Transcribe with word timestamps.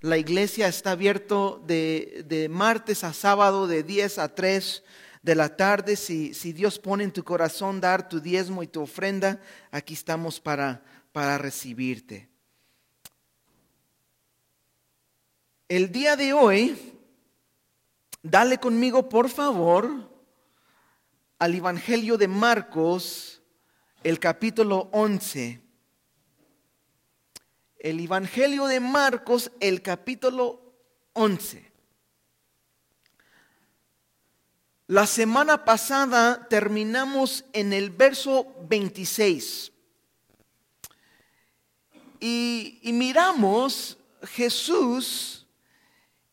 La 0.00 0.18
iglesia 0.18 0.68
está 0.68 0.90
abierto 0.90 1.62
de, 1.66 2.24
de 2.28 2.50
martes 2.50 3.04
a 3.04 3.14
sábado 3.14 3.66
de 3.66 3.82
10 3.82 4.18
a 4.18 4.34
3 4.34 4.82
de 5.22 5.34
la 5.34 5.56
tarde. 5.56 5.96
Si, 5.96 6.34
si, 6.34 6.52
Dios 6.52 6.78
pone 6.78 7.04
en 7.04 7.12
tu 7.12 7.24
corazón 7.24 7.80
dar 7.80 8.06
tu 8.06 8.20
diezmo 8.20 8.62
y 8.62 8.66
tu 8.66 8.82
ofrenda, 8.82 9.40
aquí 9.70 9.94
estamos 9.94 10.40
para, 10.40 10.82
para 11.12 11.38
recibirte. 11.38 12.28
El 15.68 15.90
día 15.90 16.16
de 16.16 16.34
hoy, 16.34 16.76
dale 18.22 18.58
conmigo 18.58 19.08
por 19.08 19.30
favor 19.30 20.12
al 21.38 21.54
Evangelio 21.54 22.18
de 22.18 22.28
Marcos, 22.28 23.40
el 24.02 24.18
capítulo 24.18 24.90
11. 24.92 25.63
El 27.84 28.00
Evangelio 28.00 28.64
de 28.64 28.80
Marcos, 28.80 29.52
el 29.60 29.82
capítulo 29.82 30.58
11. 31.12 31.70
La 34.86 35.06
semana 35.06 35.66
pasada 35.66 36.48
terminamos 36.48 37.44
en 37.52 37.74
el 37.74 37.90
verso 37.90 38.46
26 38.70 39.70
y, 42.20 42.80
miramos 42.84 43.98
Jesús 44.28 45.46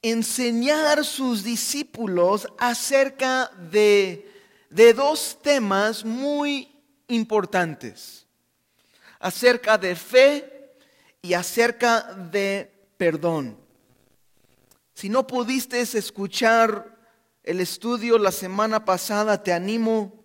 enseñar 0.01 0.99
a 0.99 1.03
sus 1.03 1.43
discípulos 1.43 2.47
acerca 2.57 3.51
de, 3.69 4.25
de 4.69 4.93
dos 4.93 5.37
temas 5.41 6.05
muy 6.05 6.73
importantes, 7.09 8.25
acerca 9.19 9.77
de 9.77 9.97
fe 9.97 10.60
y 11.21 11.33
acerca 11.33 12.01
de 12.31 12.71
perdón. 12.97 13.57
Si 14.93 15.09
no 15.09 15.25
pudiste 15.25 15.81
escuchar 15.81 16.97
el 17.43 17.59
estudio 17.59 18.17
la 18.17 18.31
semana 18.31 18.85
pasada, 18.85 19.41
te 19.41 19.53
animo 19.53 20.23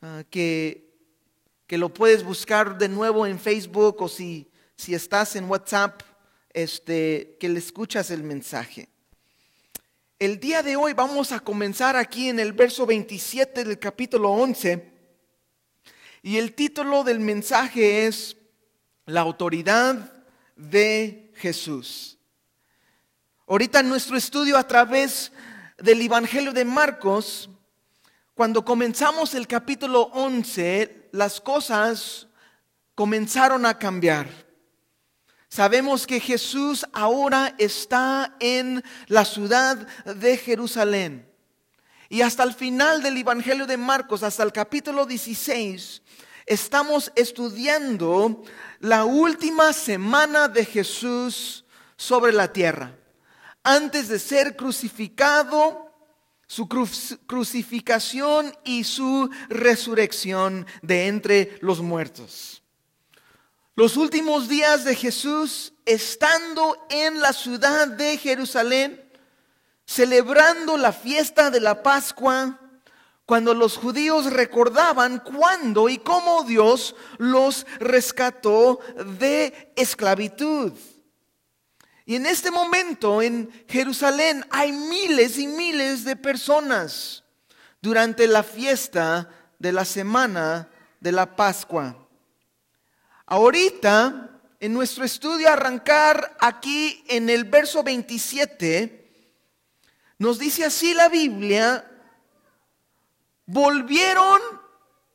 a 0.00 0.24
que, 0.30 0.90
que 1.66 1.78
lo 1.78 1.92
puedes 1.92 2.24
buscar 2.24 2.78
de 2.78 2.88
nuevo 2.88 3.26
en 3.26 3.38
Facebook 3.38 4.00
o 4.00 4.08
si, 4.08 4.50
si 4.76 4.94
estás 4.94 5.36
en 5.36 5.48
WhatsApp, 5.48 6.02
este, 6.50 7.36
que 7.40 7.48
le 7.48 7.58
escuchas 7.58 8.10
el 8.10 8.22
mensaje. 8.22 8.88
El 10.18 10.40
día 10.40 10.62
de 10.62 10.76
hoy 10.76 10.94
vamos 10.94 11.32
a 11.32 11.40
comenzar 11.40 11.96
aquí 11.96 12.28
en 12.28 12.38
el 12.38 12.52
verso 12.52 12.86
27 12.86 13.64
del 13.64 13.78
capítulo 13.78 14.30
11 14.30 14.90
y 16.22 16.38
el 16.38 16.54
título 16.54 17.04
del 17.04 17.20
mensaje 17.20 18.06
es 18.06 18.36
La 19.04 19.20
autoridad 19.20 20.13
de 20.56 21.32
Jesús. 21.36 22.18
Ahorita 23.46 23.80
en 23.80 23.88
nuestro 23.88 24.16
estudio 24.16 24.56
a 24.56 24.66
través 24.66 25.32
del 25.78 26.00
Evangelio 26.00 26.52
de 26.52 26.64
Marcos, 26.64 27.50
cuando 28.34 28.64
comenzamos 28.64 29.34
el 29.34 29.46
capítulo 29.46 30.10
11, 30.12 31.10
las 31.12 31.40
cosas 31.40 32.26
comenzaron 32.94 33.66
a 33.66 33.78
cambiar. 33.78 34.28
Sabemos 35.48 36.06
que 36.06 36.18
Jesús 36.18 36.84
ahora 36.92 37.54
está 37.58 38.34
en 38.40 38.82
la 39.06 39.24
ciudad 39.24 39.86
de 40.04 40.36
Jerusalén. 40.36 41.30
Y 42.08 42.22
hasta 42.22 42.42
el 42.42 42.54
final 42.54 43.02
del 43.02 43.16
Evangelio 43.16 43.66
de 43.66 43.76
Marcos, 43.76 44.22
hasta 44.22 44.42
el 44.42 44.52
capítulo 44.52 45.06
16, 45.06 46.02
estamos 46.46 47.12
estudiando 47.14 48.42
la 48.84 49.06
última 49.06 49.72
semana 49.72 50.46
de 50.46 50.62
Jesús 50.62 51.64
sobre 51.96 52.32
la 52.32 52.52
tierra 52.52 52.94
antes 53.62 54.08
de 54.08 54.18
ser 54.18 54.56
crucificado, 54.56 55.90
su 56.46 56.68
crucificación 56.68 58.54
y 58.62 58.84
su 58.84 59.30
resurrección 59.48 60.66
de 60.82 61.06
entre 61.06 61.56
los 61.62 61.80
muertos. 61.80 62.62
Los 63.74 63.96
últimos 63.96 64.48
días 64.48 64.84
de 64.84 64.94
Jesús 64.94 65.72
estando 65.86 66.76
en 66.90 67.20
la 67.20 67.32
ciudad 67.32 67.88
de 67.88 68.18
Jerusalén, 68.18 69.02
celebrando 69.86 70.76
la 70.76 70.92
fiesta 70.92 71.50
de 71.50 71.60
la 71.60 71.82
Pascua, 71.82 72.60
cuando 73.26 73.54
los 73.54 73.76
judíos 73.76 74.32
recordaban 74.32 75.18
cuándo 75.18 75.88
y 75.88 75.98
cómo 75.98 76.44
Dios 76.44 76.94
los 77.18 77.66
rescató 77.78 78.80
de 79.18 79.72
esclavitud. 79.76 80.72
Y 82.06 82.16
en 82.16 82.26
este 82.26 82.50
momento 82.50 83.22
en 83.22 83.50
Jerusalén 83.66 84.44
hay 84.50 84.72
miles 84.72 85.38
y 85.38 85.46
miles 85.46 86.04
de 86.04 86.16
personas 86.16 87.24
durante 87.80 88.26
la 88.26 88.42
fiesta 88.42 89.30
de 89.58 89.72
la 89.72 89.86
semana 89.86 90.68
de 91.00 91.12
la 91.12 91.34
Pascua. 91.34 91.96
Ahorita, 93.26 94.38
en 94.60 94.74
nuestro 94.74 95.04
estudio, 95.04 95.50
arrancar 95.50 96.36
aquí 96.40 97.02
en 97.08 97.30
el 97.30 97.44
verso 97.44 97.82
27, 97.82 99.00
nos 100.18 100.38
dice 100.38 100.66
así 100.66 100.92
la 100.92 101.08
Biblia, 101.08 101.90
volvieron 103.46 104.40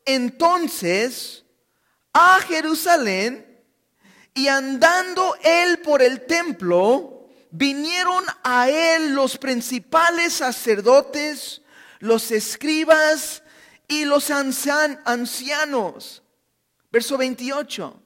entonces 0.04 1.44
a 2.12 2.40
Jerusalén 2.40 3.46
y 4.34 4.48
andando 4.48 5.36
él 5.42 5.78
por 5.80 6.02
el 6.02 6.26
templo, 6.26 7.28
vinieron 7.50 8.24
a 8.42 8.68
él 8.68 9.12
los 9.12 9.36
principales 9.38 10.34
sacerdotes, 10.34 11.62
los 11.98 12.30
escribas 12.30 13.42
y 13.88 14.04
los 14.04 14.30
ancianos. 14.30 16.22
Verso 16.90 17.18
28. 17.18 18.02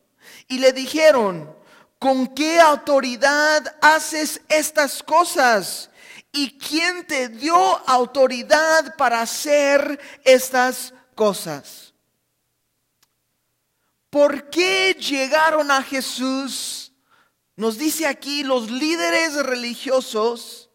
Y 0.49 0.59
le 0.59 0.73
dijeron, 0.73 1.55
¿con 1.99 2.35
qué 2.35 2.59
autoridad 2.59 3.77
haces 3.81 4.41
estas 4.49 5.03
cosas? 5.03 5.91
¿Y 6.35 6.59
quién 6.59 7.07
te 7.07 7.29
dio 7.29 7.57
autoridad 7.89 8.97
para 8.97 9.21
hacer 9.21 10.01
estas 10.25 10.93
cosas? 11.15 11.95
¿Por 14.11 14.51
qué 14.51 14.95
llegaron 14.95 15.71
a 15.71 15.81
Jesús? 15.81 16.93
Nos 17.55 17.79
dice 17.79 18.09
aquí 18.09 18.43
los 18.43 18.69
líderes 18.69 19.35
religiosos. 19.37 20.71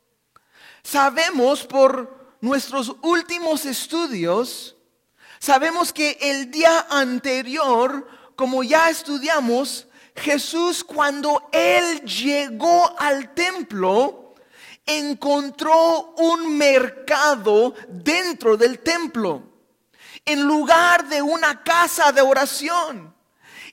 Sabemos 0.82 1.66
por 1.66 2.38
nuestros 2.40 2.96
últimos 3.02 3.66
estudios, 3.66 4.78
sabemos 5.40 5.92
que 5.92 6.18
el 6.22 6.50
día 6.52 6.88
anterior, 6.90 8.08
como 8.38 8.64
ya 8.64 8.90
estudiamos, 8.90 9.88
Jesús 10.16 10.86
cuando 10.86 11.50
él 11.52 12.02
llegó 12.06 12.98
al 12.98 13.34
templo, 13.34 14.29
encontró 14.86 16.14
un 16.18 16.58
mercado 16.58 17.74
dentro 17.88 18.58
del 18.58 18.80
templo, 18.80 19.44
en 20.26 20.44
lugar 20.44 21.08
de 21.08 21.22
una 21.22 21.64
casa 21.64 22.12
de 22.12 22.22
oración. 22.22 23.16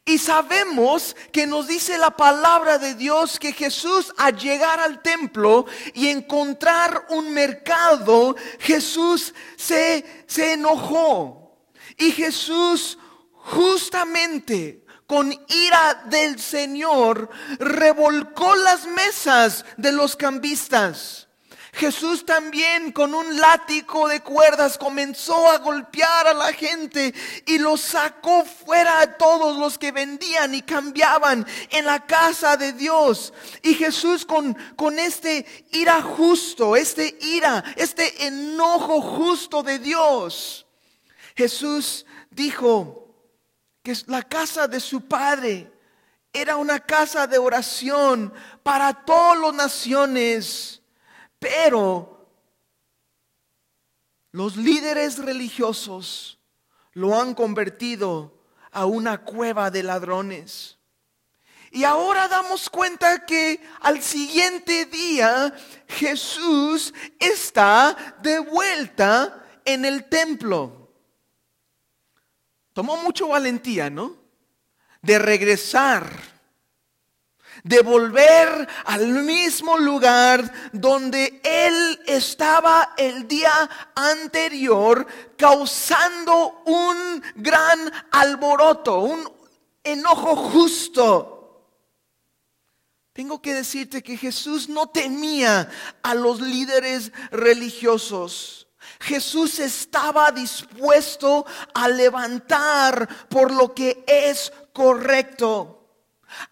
Y 0.08 0.18
sabemos 0.18 1.16
que 1.32 1.48
nos 1.48 1.66
dice 1.66 1.98
la 1.98 2.12
palabra 2.12 2.78
de 2.78 2.94
Dios 2.94 3.40
que 3.40 3.52
Jesús 3.52 4.14
al 4.16 4.36
llegar 4.38 4.78
al 4.78 5.02
templo 5.02 5.66
y 5.94 6.06
encontrar 6.08 7.06
un 7.08 7.32
mercado, 7.32 8.36
Jesús 8.60 9.34
se, 9.56 10.24
se 10.28 10.52
enojó. 10.52 11.58
Y 11.98 12.12
Jesús 12.12 12.98
justamente 13.32 14.85
con 15.06 15.32
ira 15.48 16.04
del 16.06 16.40
Señor 16.40 17.30
revolcó 17.58 18.54
las 18.56 18.86
mesas 18.86 19.64
de 19.76 19.92
los 19.92 20.16
cambistas 20.16 21.26
Jesús 21.76 22.24
también 22.24 22.90
con 22.90 23.14
un 23.14 23.38
látigo 23.38 24.08
de 24.08 24.20
cuerdas 24.20 24.78
comenzó 24.78 25.46
a 25.50 25.58
golpear 25.58 26.26
a 26.26 26.32
la 26.32 26.52
gente 26.54 27.14
y 27.44 27.58
los 27.58 27.82
sacó 27.82 28.46
fuera 28.46 29.02
a 29.02 29.18
todos 29.18 29.58
los 29.58 29.76
que 29.76 29.92
vendían 29.92 30.54
y 30.54 30.62
cambiaban 30.62 31.46
en 31.70 31.84
la 31.84 32.06
casa 32.06 32.56
de 32.56 32.72
Dios. 32.72 33.34
Y 33.62 33.74
Jesús 33.74 34.24
con, 34.24 34.54
con 34.74 34.98
este 34.98 35.44
ira 35.72 36.00
justo, 36.00 36.76
este 36.76 37.18
ira, 37.20 37.62
este 37.76 38.26
enojo 38.26 39.02
justo 39.02 39.62
de 39.62 39.78
Dios, 39.78 40.66
Jesús 41.34 42.06
dijo 42.30 43.05
que 43.86 43.96
la 44.08 44.24
casa 44.24 44.66
de 44.66 44.80
su 44.80 45.02
Padre 45.02 45.72
era 46.32 46.56
una 46.56 46.80
casa 46.80 47.28
de 47.28 47.38
oración 47.38 48.34
para 48.64 48.92
todas 48.92 49.38
las 49.38 49.54
naciones 49.54 50.82
pero 51.38 52.28
los 54.32 54.56
líderes 54.56 55.18
religiosos 55.18 56.40
lo 56.94 57.16
han 57.20 57.32
convertido 57.32 58.42
a 58.72 58.86
una 58.86 59.22
cueva 59.22 59.70
de 59.70 59.84
ladrones. 59.84 60.78
Y 61.70 61.84
ahora 61.84 62.26
damos 62.26 62.68
cuenta 62.68 63.24
que 63.24 63.60
al 63.82 64.02
siguiente 64.02 64.86
día 64.86 65.54
Jesús 65.86 66.92
está 67.20 68.16
de 68.20 68.40
vuelta 68.40 69.46
en 69.64 69.84
el 69.84 70.08
templo. 70.08 70.85
Tomó 72.76 72.98
mucho 72.98 73.28
valentía, 73.28 73.88
¿no? 73.88 74.14
De 75.00 75.18
regresar, 75.18 76.12
de 77.64 77.80
volver 77.80 78.68
al 78.84 79.06
mismo 79.06 79.78
lugar 79.78 80.52
donde 80.74 81.40
él 81.42 81.98
estaba 82.06 82.92
el 82.98 83.26
día 83.26 83.70
anterior, 83.94 85.06
causando 85.38 86.60
un 86.66 87.22
gran 87.36 87.90
alboroto, 88.10 88.98
un 88.98 89.26
enojo 89.82 90.36
justo. 90.36 91.72
Tengo 93.14 93.40
que 93.40 93.54
decirte 93.54 94.02
que 94.02 94.18
Jesús 94.18 94.68
no 94.68 94.90
temía 94.90 95.70
a 96.02 96.14
los 96.14 96.42
líderes 96.42 97.10
religiosos. 97.30 98.65
Jesús 99.00 99.58
estaba 99.58 100.30
dispuesto 100.30 101.46
a 101.74 101.88
levantar 101.88 103.28
por 103.28 103.52
lo 103.52 103.74
que 103.74 104.04
es 104.06 104.52
correcto. 104.72 105.72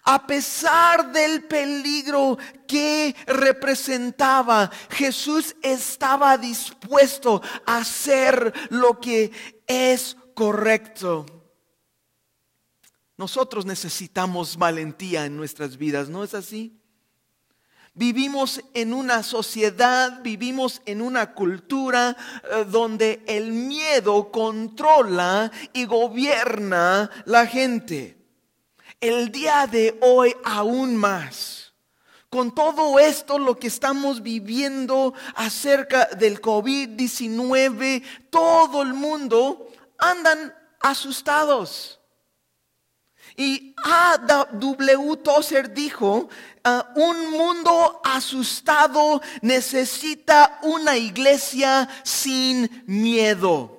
A 0.04 0.26
pesar 0.26 1.12
del 1.12 1.44
peligro 1.44 2.38
que 2.66 3.14
representaba, 3.26 4.70
Jesús 4.90 5.56
estaba 5.62 6.38
dispuesto 6.38 7.42
a 7.66 7.78
hacer 7.78 8.52
lo 8.70 9.00
que 9.00 9.32
es 9.66 10.16
correcto. 10.34 11.26
Nosotros 13.16 13.64
necesitamos 13.64 14.56
valentía 14.56 15.26
en 15.26 15.36
nuestras 15.36 15.76
vidas, 15.76 16.08
¿no 16.08 16.24
es 16.24 16.34
así? 16.34 16.80
Vivimos 17.96 18.60
en 18.74 18.92
una 18.92 19.22
sociedad, 19.22 20.20
vivimos 20.20 20.82
en 20.84 21.00
una 21.00 21.32
cultura 21.32 22.16
eh, 22.42 22.64
donde 22.68 23.22
el 23.28 23.52
miedo 23.52 24.32
controla 24.32 25.52
y 25.72 25.84
gobierna 25.84 27.08
la 27.24 27.46
gente. 27.46 28.18
El 29.00 29.30
día 29.30 29.68
de 29.68 29.96
hoy 30.00 30.34
aún 30.44 30.96
más. 30.96 31.72
Con 32.30 32.52
todo 32.52 32.98
esto, 32.98 33.38
lo 33.38 33.60
que 33.60 33.68
estamos 33.68 34.22
viviendo 34.22 35.14
acerca 35.36 36.06
del 36.06 36.42
COVID-19, 36.42 38.02
todo 38.28 38.82
el 38.82 38.92
mundo 38.92 39.68
andan 39.98 40.52
asustados. 40.80 42.00
Y 43.36 43.74
A.W. 43.84 45.16
Tozer 45.16 45.72
dijo, 45.74 46.28
ah, 46.62 46.92
un 46.94 47.30
mundo 47.32 48.00
asustado 48.04 49.20
necesita 49.42 50.60
una 50.62 50.96
iglesia 50.96 51.88
sin 52.04 52.84
miedo. 52.86 53.74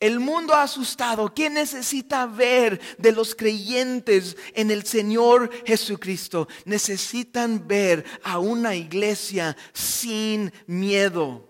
El 0.00 0.20
mundo 0.20 0.54
asustado, 0.54 1.34
¿qué 1.34 1.50
necesita 1.50 2.26
ver 2.26 2.80
de 2.98 3.10
los 3.10 3.34
creyentes 3.34 4.36
en 4.54 4.70
el 4.70 4.84
Señor 4.84 5.50
Jesucristo? 5.66 6.46
Necesitan 6.64 7.66
ver 7.66 8.04
a 8.22 8.38
una 8.38 8.76
iglesia 8.76 9.56
sin 9.72 10.52
miedo. 10.66 11.44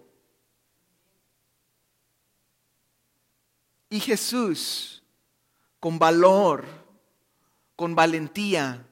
Y 3.90 4.00
Jesús 4.00 4.97
con 5.80 5.98
valor, 5.98 6.66
con 7.76 7.94
valentía. 7.94 8.84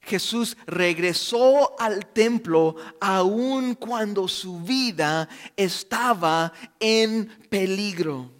Jesús 0.00 0.56
regresó 0.66 1.78
al 1.80 2.06
templo 2.06 2.76
aun 3.00 3.74
cuando 3.74 4.28
su 4.28 4.60
vida 4.60 5.28
estaba 5.56 6.52
en 6.78 7.26
peligro. 7.48 8.30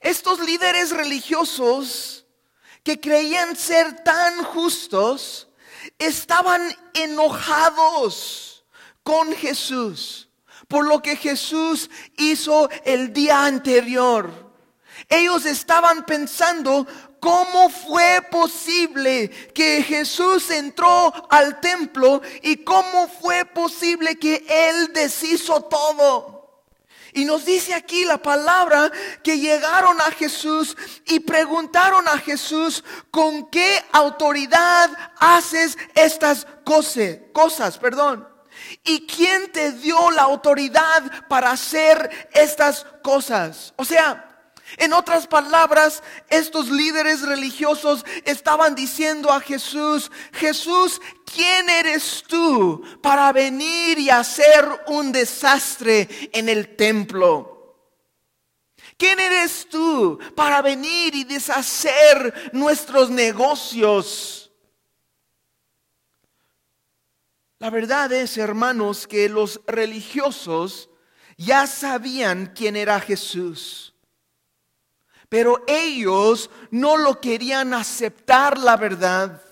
Estos 0.00 0.40
líderes 0.40 0.90
religiosos 0.90 2.26
que 2.82 3.00
creían 3.00 3.56
ser 3.56 4.02
tan 4.02 4.44
justos 4.44 5.48
estaban 5.98 6.62
enojados 6.94 8.64
con 9.02 9.32
Jesús 9.34 10.28
por 10.68 10.86
lo 10.86 11.02
que 11.02 11.16
Jesús 11.16 11.90
hizo 12.16 12.68
el 12.84 13.12
día 13.12 13.44
anterior. 13.44 14.43
Ellos 15.08 15.44
estaban 15.46 16.04
pensando 16.06 16.86
cómo 17.20 17.70
fue 17.70 18.20
posible 18.30 19.30
que 19.54 19.82
Jesús 19.82 20.50
entró 20.50 21.12
al 21.30 21.60
templo 21.60 22.20
y 22.42 22.58
cómo 22.58 23.08
fue 23.08 23.44
posible 23.44 24.18
que 24.18 24.44
Él 24.48 24.92
deshizo 24.92 25.62
todo. 25.62 26.34
Y 27.14 27.24
nos 27.24 27.44
dice 27.44 27.72
aquí 27.72 28.04
la 28.04 28.18
palabra 28.18 28.90
que 29.22 29.38
llegaron 29.38 30.00
a 30.00 30.10
Jesús 30.10 30.76
y 31.06 31.20
preguntaron 31.20 32.08
a 32.08 32.18
Jesús, 32.18 32.82
¿con 33.12 33.48
qué 33.50 33.82
autoridad 33.92 34.90
haces 35.18 35.78
estas 35.94 36.44
cosas? 36.64 37.18
cosas 37.32 37.78
perdón. 37.78 38.28
¿Y 38.82 39.06
quién 39.06 39.50
te 39.52 39.72
dio 39.72 40.10
la 40.10 40.22
autoridad 40.22 41.26
para 41.28 41.52
hacer 41.52 42.28
estas 42.32 42.84
cosas? 43.02 43.72
O 43.76 43.84
sea, 43.84 44.33
en 44.76 44.92
otras 44.92 45.26
palabras, 45.26 46.02
estos 46.28 46.70
líderes 46.70 47.22
religiosos 47.22 48.04
estaban 48.24 48.74
diciendo 48.74 49.30
a 49.30 49.40
Jesús, 49.40 50.10
Jesús, 50.32 51.00
¿quién 51.24 51.68
eres 51.68 52.24
tú 52.26 52.82
para 53.02 53.32
venir 53.32 53.98
y 53.98 54.10
hacer 54.10 54.66
un 54.88 55.12
desastre 55.12 56.08
en 56.32 56.48
el 56.48 56.76
templo? 56.76 57.54
¿Quién 58.96 59.18
eres 59.20 59.68
tú 59.68 60.18
para 60.34 60.62
venir 60.62 61.14
y 61.14 61.24
deshacer 61.24 62.50
nuestros 62.52 63.10
negocios? 63.10 64.52
La 67.58 67.70
verdad 67.70 68.12
es, 68.12 68.36
hermanos, 68.36 69.06
que 69.06 69.28
los 69.28 69.60
religiosos 69.66 70.90
ya 71.36 71.66
sabían 71.66 72.52
quién 72.54 72.76
era 72.76 73.00
Jesús. 73.00 73.93
Pero 75.34 75.64
ellos 75.66 76.48
no 76.70 76.96
lo 76.96 77.20
querían 77.20 77.74
aceptar 77.74 78.56
la 78.56 78.76
verdad. 78.76 79.42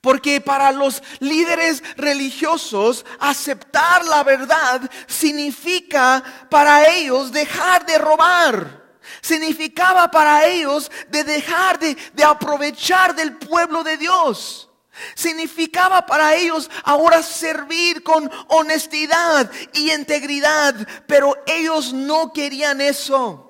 Porque 0.00 0.40
para 0.40 0.70
los 0.70 1.02
líderes 1.18 1.82
religiosos 1.96 3.04
aceptar 3.18 4.04
la 4.04 4.22
verdad 4.22 4.88
significa 5.08 6.22
para 6.48 6.86
ellos 6.86 7.32
dejar 7.32 7.84
de 7.84 7.98
robar. 7.98 8.80
Significaba 9.22 10.08
para 10.08 10.46
ellos 10.46 10.88
de 11.08 11.24
dejar 11.24 11.80
de, 11.80 11.96
de 12.12 12.22
aprovechar 12.22 13.16
del 13.16 13.38
pueblo 13.38 13.82
de 13.82 13.96
Dios. 13.96 14.70
Significaba 15.16 16.06
para 16.06 16.36
ellos 16.36 16.70
ahora 16.84 17.24
servir 17.24 18.04
con 18.04 18.30
honestidad 18.46 19.50
y 19.72 19.90
integridad, 19.90 20.76
pero 21.08 21.34
ellos 21.44 21.92
no 21.92 22.32
querían 22.32 22.80
eso. 22.80 23.47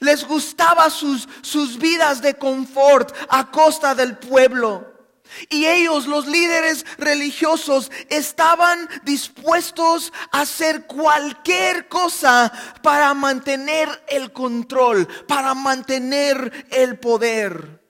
Les 0.00 0.24
gustaba 0.26 0.90
sus, 0.90 1.28
sus 1.42 1.78
vidas 1.78 2.20
de 2.20 2.34
confort 2.34 3.14
a 3.28 3.50
costa 3.50 3.94
del 3.94 4.18
pueblo. 4.18 4.96
Y 5.48 5.66
ellos, 5.66 6.06
los 6.06 6.26
líderes 6.26 6.86
religiosos, 6.98 7.90
estaban 8.08 8.88
dispuestos 9.04 10.12
a 10.30 10.42
hacer 10.42 10.86
cualquier 10.86 11.88
cosa 11.88 12.52
para 12.82 13.12
mantener 13.14 14.04
el 14.08 14.32
control, 14.32 15.06
para 15.26 15.54
mantener 15.54 16.66
el 16.70 16.98
poder. 16.98 17.82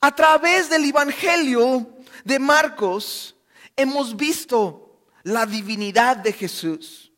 A 0.00 0.14
través 0.14 0.68
del 0.68 0.84
Evangelio 0.84 1.88
de 2.24 2.38
Marcos 2.38 3.34
hemos 3.76 4.16
visto 4.16 5.00
la 5.22 5.46
divinidad 5.46 6.16
de 6.18 6.32
Jesús. 6.32 7.12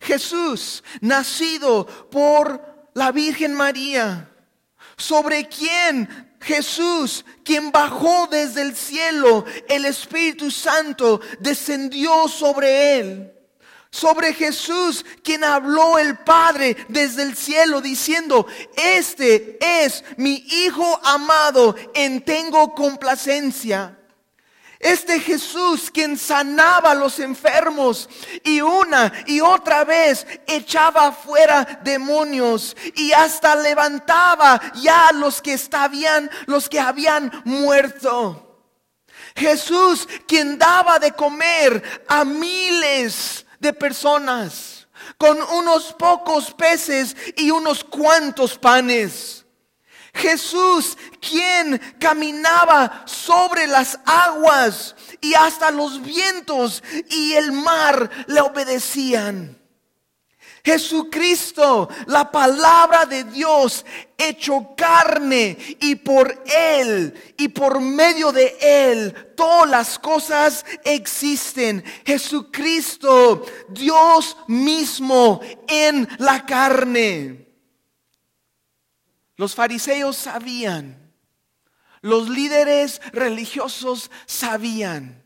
Jesús, 0.00 0.84
nacido 1.00 1.86
por 2.10 2.67
la 2.98 3.12
Virgen 3.12 3.54
María, 3.54 4.28
sobre 4.96 5.46
quien 5.46 6.36
Jesús, 6.40 7.24
quien 7.44 7.70
bajó 7.70 8.26
desde 8.26 8.62
el 8.62 8.74
cielo, 8.74 9.44
el 9.68 9.84
Espíritu 9.84 10.50
Santo 10.50 11.20
descendió 11.38 12.26
sobre 12.26 12.98
él. 12.98 13.32
Sobre 13.90 14.34
Jesús, 14.34 15.04
quien 15.22 15.44
habló 15.44 15.96
el 15.98 16.18
Padre 16.18 16.76
desde 16.88 17.22
el 17.22 17.36
cielo 17.36 17.80
diciendo, 17.80 18.46
este 18.76 19.58
es 19.60 20.04
mi 20.16 20.44
Hijo 20.48 21.00
amado, 21.04 21.74
en 21.94 22.20
tengo 22.22 22.74
complacencia. 22.74 23.97
Este 24.80 25.18
Jesús 25.18 25.90
quien 25.90 26.16
sanaba 26.16 26.92
a 26.92 26.94
los 26.94 27.18
enfermos 27.18 28.08
y 28.44 28.60
una 28.60 29.12
y 29.26 29.40
otra 29.40 29.84
vez 29.84 30.24
echaba 30.46 31.10
fuera 31.10 31.80
demonios 31.82 32.76
y 32.94 33.10
hasta 33.12 33.56
levantaba 33.56 34.60
ya 34.76 35.10
los 35.12 35.42
que 35.42 35.54
estaban, 35.54 36.30
los 36.46 36.68
que 36.68 36.78
habían 36.78 37.42
muerto. 37.44 38.44
Jesús 39.34 40.08
quien 40.28 40.58
daba 40.58 41.00
de 41.00 41.10
comer 41.12 42.04
a 42.06 42.24
miles 42.24 43.46
de 43.58 43.72
personas 43.72 44.86
con 45.16 45.40
unos 45.42 45.92
pocos 45.94 46.52
peces 46.54 47.16
y 47.36 47.50
unos 47.50 47.82
cuantos 47.82 48.56
panes. 48.56 49.37
Jesús, 50.14 50.96
quien 51.20 51.78
caminaba 51.98 53.02
sobre 53.06 53.66
las 53.66 53.98
aguas 54.04 54.94
y 55.20 55.34
hasta 55.34 55.70
los 55.70 56.02
vientos 56.02 56.82
y 57.10 57.34
el 57.34 57.52
mar 57.52 58.10
le 58.26 58.40
obedecían. 58.40 59.58
Jesucristo, 60.64 61.88
la 62.06 62.30
palabra 62.30 63.06
de 63.06 63.24
Dios 63.24 63.86
hecho 64.18 64.74
carne 64.76 65.56
y 65.80 65.94
por 65.94 66.44
Él 66.44 67.34
y 67.38 67.48
por 67.48 67.80
medio 67.80 68.32
de 68.32 68.54
Él 68.60 69.32
todas 69.34 69.70
las 69.70 69.98
cosas 69.98 70.66
existen. 70.84 71.82
Jesucristo, 72.04 73.46
Dios 73.70 74.36
mismo 74.46 75.40
en 75.66 76.06
la 76.18 76.44
carne. 76.44 77.47
Los 79.38 79.54
fariseos 79.54 80.16
sabían, 80.16 81.12
los 82.00 82.28
líderes 82.28 83.00
religiosos 83.12 84.10
sabían 84.26 85.24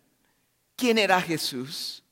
quién 0.77 0.99
era 0.99 1.21
Jesús. 1.21 2.05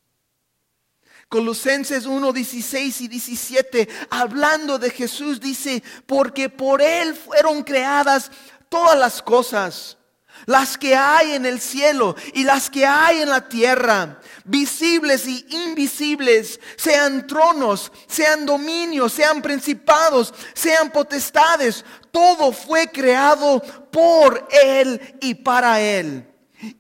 Colosenses 1.29 2.07
1, 2.07 2.33
16 2.33 3.03
y 3.03 3.09
17, 3.09 3.89
hablando 4.09 4.79
de 4.79 4.91
Jesús, 4.91 5.41
dice, 5.41 5.83
porque 6.07 6.49
por 6.49 6.81
Él 6.81 7.15
fueron 7.15 7.63
creadas 7.63 8.33
todas 8.71 8.99
las 8.99 9.21
cosas 9.21 9.99
las 10.47 10.79
que 10.79 10.95
hay 10.95 11.33
en 11.33 11.47
el 11.47 11.61
cielo 11.61 12.17
y 12.35 12.45
las 12.45 12.71
que 12.71 12.87
hay 12.87 13.23
en 13.23 13.29
la 13.29 13.49
tierra, 13.49 14.21
visibles 14.45 15.27
y 15.27 15.47
invisibles, 15.51 16.61
sean 16.77 17.27
tronos, 17.27 17.93
sean 18.07 18.47
dominios, 18.47 19.13
sean 19.13 19.43
principados, 19.43 20.35
sean 20.55 20.91
potestades, 20.91 21.85
todo 22.11 22.53
fue 22.53 22.89
creado 22.89 23.61
por 23.91 24.49
Él 24.65 25.17
y 25.21 25.35
para 25.35 25.81
Él. 25.81 26.27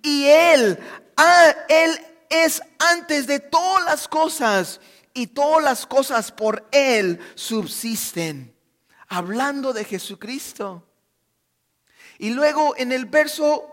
Y 0.03 0.27
Él, 0.27 0.79
Él 1.69 2.01
es 2.29 2.63
antes 2.79 3.27
de 3.27 3.41
todas 3.41 3.85
las 3.85 4.09
cosas 4.09 4.81
y 5.15 5.29
todas 5.29 5.63
las 5.63 5.87
cosas 5.87 6.33
por 6.33 6.67
Él 6.71 7.19
subsisten. 7.35 8.55
Hablando 9.09 9.73
de 9.73 9.85
Jesucristo. 9.85 10.90
Y 12.21 12.29
luego 12.29 12.77
en 12.77 12.93
el 12.93 13.07
verso 13.07 13.67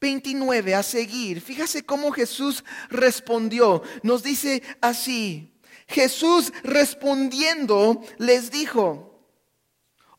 29 0.00 0.74
a 0.74 0.82
seguir, 0.82 1.42
fíjase 1.42 1.84
cómo 1.84 2.12
Jesús 2.12 2.64
respondió. 2.88 3.82
Nos 4.02 4.22
dice 4.22 4.62
así, 4.80 5.54
Jesús 5.86 6.50
respondiendo 6.62 8.00
les 8.16 8.50
dijo, 8.50 9.20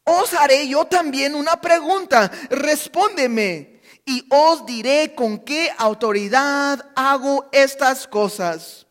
os 0.04 0.36
haré 0.36 0.68
yo 0.68 0.86
también 0.86 1.34
una 1.34 1.60
pregunta, 1.60 2.32
respóndeme 2.52 3.82
y 4.06 4.28
os 4.30 4.64
diré 4.68 5.16
con 5.16 5.40
qué 5.40 5.72
autoridad 5.76 6.92
hago 6.96 7.50
estas 7.52 8.08
cosas. 8.08 8.86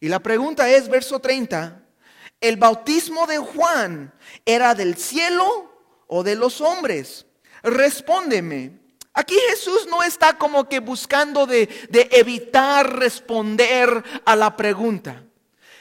Y 0.00 0.08
la 0.08 0.18
pregunta 0.18 0.68
es, 0.68 0.88
verso 0.88 1.20
30, 1.20 1.80
¿el 2.40 2.56
bautismo 2.56 3.28
de 3.28 3.38
Juan 3.38 4.12
era 4.44 4.74
del 4.74 4.96
cielo 4.96 5.72
o 6.08 6.24
de 6.24 6.34
los 6.34 6.60
hombres? 6.60 7.24
Respóndeme. 7.70 8.78
Aquí 9.18 9.36
Jesús 9.50 9.88
no 9.90 10.04
está 10.04 10.38
como 10.38 10.68
que 10.68 10.78
buscando 10.78 11.44
de, 11.44 11.68
evitar 12.12 13.00
responder 13.00 14.04
a 14.24 14.36
la 14.36 14.56
pregunta. 14.56 15.24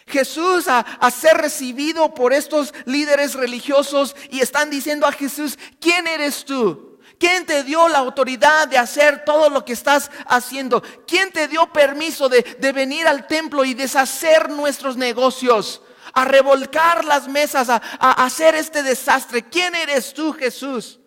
Jesús 0.07 0.67
a, 0.67 1.11
ser 1.11 1.37
recibido 1.37 2.15
por 2.15 2.33
estos 2.33 2.73
líderes 2.85 3.35
religiosos 3.35 4.15
y 4.31 4.39
están 4.39 4.71
diciendo 4.71 5.05
a 5.05 5.11
Jesús, 5.11 5.59
¿quién 5.79 6.07
eres 6.07 6.45
tú? 6.45 6.97
¿Quién 7.19 7.45
te 7.45 7.63
dio 7.63 7.87
la 7.87 7.99
autoridad 7.99 8.67
de 8.67 8.79
hacer 8.79 9.23
todo 9.23 9.51
lo 9.51 9.63
que 9.63 9.73
estás 9.73 10.09
haciendo? 10.25 10.81
¿Quién 11.05 11.31
te 11.31 11.47
dio 11.47 11.71
permiso 11.71 12.29
de, 12.29 12.41
venir 12.73 13.07
al 13.07 13.27
templo 13.27 13.65
y 13.65 13.75
deshacer 13.75 14.49
nuestros 14.49 14.97
negocios? 14.97 15.83
A 16.13 16.25
revolcar 16.25 17.05
las 17.05 17.27
mesas, 17.27 17.69
a 17.69 17.77
hacer 18.25 18.55
este 18.55 18.81
desastre. 18.81 19.43
¿Quién 19.43 19.75
eres 19.75 20.15
tú, 20.15 20.33
Jesús? 20.33 20.99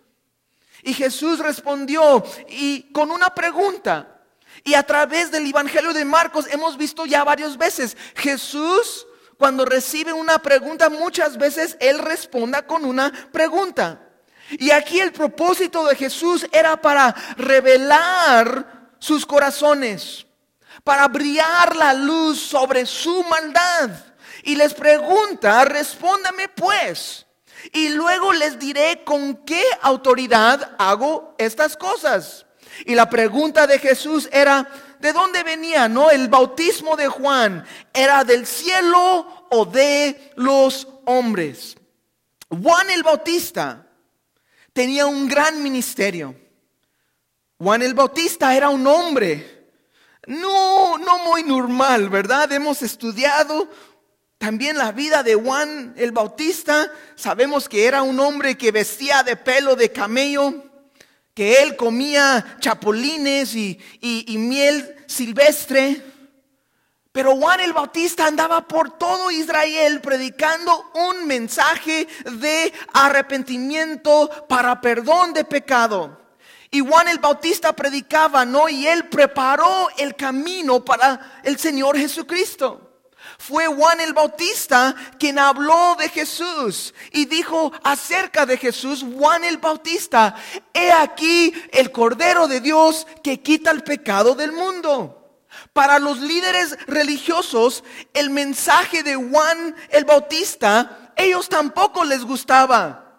Y 0.82 0.94
Jesús 0.94 1.38
respondió 1.38 2.24
y 2.48 2.92
con 2.92 3.10
una 3.10 3.34
pregunta. 3.34 4.22
Y 4.64 4.74
a 4.74 4.82
través 4.82 5.30
del 5.30 5.46
Evangelio 5.46 5.92
de 5.92 6.04
Marcos 6.04 6.46
hemos 6.50 6.76
visto 6.76 7.06
ya 7.06 7.24
varias 7.24 7.56
veces, 7.56 7.96
Jesús 8.16 9.06
cuando 9.40 9.64
recibe 9.64 10.12
una 10.12 10.38
pregunta, 10.38 10.90
muchas 10.90 11.38
veces 11.38 11.78
Él 11.80 11.98
responda 11.98 12.66
con 12.66 12.84
una 12.84 13.10
pregunta. 13.32 13.98
Y 14.50 14.70
aquí 14.70 15.00
el 15.00 15.12
propósito 15.12 15.86
de 15.86 15.96
Jesús 15.96 16.46
era 16.52 16.78
para 16.78 17.14
revelar 17.38 18.90
sus 18.98 19.24
corazones, 19.24 20.26
para 20.84 21.08
brillar 21.08 21.74
la 21.74 21.94
luz 21.94 22.38
sobre 22.38 22.84
su 22.84 23.24
maldad. 23.24 23.88
Y 24.42 24.56
les 24.56 24.74
pregunta, 24.74 25.64
respóndame 25.64 26.50
pues, 26.50 27.24
y 27.72 27.90
luego 27.90 28.32
les 28.32 28.58
diré 28.58 29.02
con 29.04 29.44
qué 29.44 29.62
autoridad 29.82 30.76
hago 30.78 31.34
estas 31.38 31.76
cosas. 31.76 32.46
Y 32.86 32.94
la 32.94 33.10
pregunta 33.10 33.66
de 33.66 33.78
Jesús 33.78 34.28
era, 34.32 34.68
¿de 35.00 35.12
dónde 35.12 35.42
venía? 35.42 35.88
No, 35.88 36.10
el 36.10 36.28
bautismo 36.28 36.96
de 36.96 37.08
Juan 37.08 37.64
era 37.92 38.24
del 38.24 38.46
cielo 38.46 39.46
o 39.50 39.66
de 39.66 40.32
los 40.36 40.86
hombres. 41.04 41.76
Juan 42.48 42.90
el 42.90 43.02
Bautista 43.02 43.86
tenía 44.72 45.06
un 45.06 45.28
gran 45.28 45.62
ministerio. 45.62 46.34
Juan 47.58 47.82
el 47.82 47.94
Bautista 47.94 48.56
era 48.56 48.70
un 48.70 48.86
hombre, 48.86 49.68
no, 50.26 50.96
no 50.98 51.18
muy 51.18 51.42
normal, 51.42 52.08
¿verdad? 52.08 52.50
Hemos 52.52 52.82
estudiado 52.82 53.68
también 54.40 54.78
la 54.78 54.90
vida 54.90 55.22
de 55.22 55.34
Juan 55.34 55.92
el 55.98 56.12
Bautista, 56.12 56.90
sabemos 57.14 57.68
que 57.68 57.84
era 57.84 58.00
un 58.00 58.18
hombre 58.18 58.56
que 58.56 58.72
vestía 58.72 59.22
de 59.22 59.36
pelo 59.36 59.76
de 59.76 59.92
camello, 59.92 60.64
que 61.34 61.62
él 61.62 61.76
comía 61.76 62.56
chapulines 62.58 63.54
y, 63.54 63.78
y 64.00 64.38
miel 64.38 64.96
silvestre. 65.06 66.02
Pero 67.12 67.36
Juan 67.36 67.60
el 67.60 67.74
Bautista 67.74 68.26
andaba 68.26 68.66
por 68.66 68.96
todo 68.96 69.30
Israel 69.30 70.00
predicando 70.00 70.90
un 70.94 71.26
mensaje 71.26 72.08
de 72.24 72.72
arrepentimiento 72.94 74.30
para 74.48 74.80
perdón 74.80 75.34
de 75.34 75.44
pecado. 75.44 76.18
Y 76.70 76.80
Juan 76.80 77.08
el 77.08 77.18
Bautista 77.18 77.74
predicaba, 77.74 78.46
¿no? 78.46 78.70
Y 78.70 78.86
él 78.86 79.06
preparó 79.10 79.90
el 79.98 80.16
camino 80.16 80.82
para 80.82 81.42
el 81.44 81.58
Señor 81.58 81.98
Jesucristo. 81.98 82.89
Fue 83.50 83.66
Juan 83.66 84.00
el 84.00 84.12
Bautista 84.12 84.94
quien 85.18 85.36
habló 85.36 85.96
de 85.98 86.08
Jesús 86.08 86.94
y 87.10 87.24
dijo 87.24 87.72
acerca 87.82 88.46
de 88.46 88.56
Jesús, 88.56 89.04
Juan 89.16 89.42
el 89.42 89.58
Bautista, 89.58 90.36
he 90.72 90.92
aquí 90.92 91.52
el 91.72 91.90
Cordero 91.90 92.46
de 92.46 92.60
Dios 92.60 93.08
que 93.24 93.42
quita 93.42 93.72
el 93.72 93.82
pecado 93.82 94.36
del 94.36 94.52
mundo. 94.52 95.42
Para 95.72 95.98
los 95.98 96.20
líderes 96.20 96.78
religiosos, 96.86 97.82
el 98.14 98.30
mensaje 98.30 99.02
de 99.02 99.16
Juan 99.16 99.74
el 99.88 100.04
Bautista, 100.04 101.12
ellos 101.16 101.48
tampoco 101.48 102.04
les 102.04 102.24
gustaba. 102.24 103.09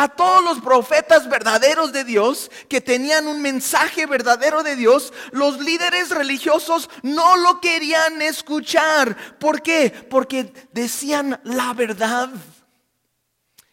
A 0.00 0.08
todos 0.08 0.42
los 0.42 0.62
profetas 0.62 1.28
verdaderos 1.28 1.92
de 1.92 2.04
Dios 2.04 2.50
que 2.70 2.80
tenían 2.80 3.26
un 3.26 3.42
mensaje 3.42 4.06
verdadero 4.06 4.62
de 4.62 4.74
Dios, 4.74 5.12
los 5.30 5.60
líderes 5.60 6.08
religiosos 6.08 6.88
no 7.02 7.36
lo 7.36 7.60
querían 7.60 8.22
escuchar. 8.22 9.38
¿Por 9.38 9.60
qué? 9.60 9.90
Porque 10.08 10.54
decían 10.72 11.38
la 11.44 11.74
verdad. 11.74 12.30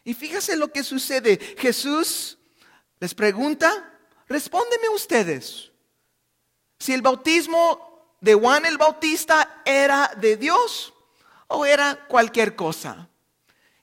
Y 0.03 0.15
fíjese 0.15 0.57
lo 0.57 0.69
que 0.69 0.83
sucede. 0.83 1.39
Jesús 1.57 2.37
les 2.99 3.15
pregunta, 3.15 3.97
respóndeme 4.27 4.89
ustedes. 4.89 5.71
Si 6.77 6.91
el 6.91 7.01
bautismo 7.01 8.17
de 8.19 8.33
Juan 8.33 8.65
el 8.65 8.77
Bautista 8.77 9.61
era 9.63 10.11
de 10.17 10.35
Dios 10.35 10.93
o 11.47 11.65
era 11.65 12.05
cualquier 12.09 12.57
cosa. 12.57 13.07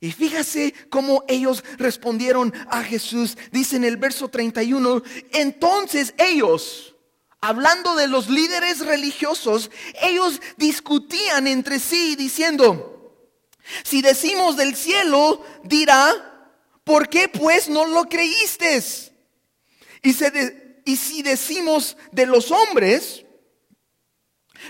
Y 0.05 0.13
fíjase 0.13 0.75
cómo 0.91 1.25
ellos 1.29 1.65
respondieron 1.79 2.53
a 2.69 2.83
Jesús. 2.83 3.39
Dice 3.53 3.77
en 3.77 3.85
el 3.85 3.97
verso 3.97 4.29
31, 4.29 5.03
entonces 5.33 6.13
ellos, 6.19 6.95
hablando 7.41 7.95
de 7.97 8.07
los 8.07 8.29
líderes 8.29 8.81
religiosos, 8.81 9.71
ellos 10.03 10.43
discutían 10.59 11.47
entre 11.47 11.79
sí 11.79 12.17
diciendo, 12.17 13.15
si 13.83 14.03
decimos 14.03 14.59
del 14.59 14.77
cielo, 14.77 15.43
dirá, 15.63 16.51
¿por 16.85 17.09
qué 17.09 17.31
pues 17.31 17.71
no 17.71 17.87
lo 17.87 18.07
creíste? 18.07 18.85
Y, 20.03 20.15
y 20.85 20.97
si 20.97 21.23
decimos 21.23 21.97
de 22.13 22.27
los 22.27 22.51
hombres, 22.51 23.24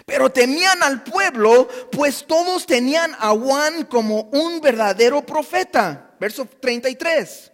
pero 0.07 0.31
temían 0.31 0.83
al 0.83 1.03
pueblo, 1.03 1.69
pues 1.93 2.27
todos 2.27 2.67
tenían 2.67 3.15
a 3.19 3.31
Juan 3.31 3.85
como 3.85 4.23
un 4.33 4.61
verdadero 4.61 5.25
profeta. 5.25 6.15
Verso 6.19 6.47
33. 6.61 7.53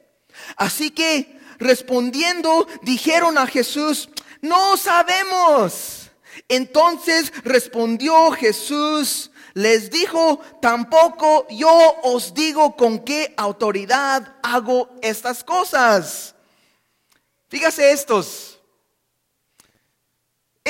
Así 0.56 0.90
que 0.90 1.38
respondiendo, 1.58 2.66
dijeron 2.82 3.38
a 3.38 3.46
Jesús, 3.46 4.08
no 4.40 4.76
sabemos. 4.76 6.10
Entonces 6.48 7.32
respondió 7.44 8.30
Jesús, 8.32 9.30
les 9.54 9.90
dijo, 9.90 10.40
tampoco 10.62 11.46
yo 11.50 11.96
os 12.02 12.34
digo 12.34 12.76
con 12.76 13.00
qué 13.00 13.34
autoridad 13.36 14.36
hago 14.42 14.88
estas 15.02 15.44
cosas. 15.44 16.34
Fíjase 17.48 17.92
estos. 17.92 18.49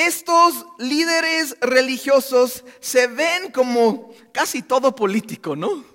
Estos 0.07 0.65
líderes 0.79 1.55
religiosos 1.61 2.63
se 2.79 3.05
ven 3.05 3.51
como 3.51 4.11
casi 4.33 4.63
todo 4.63 4.95
político, 4.95 5.55
¿no? 5.55 5.85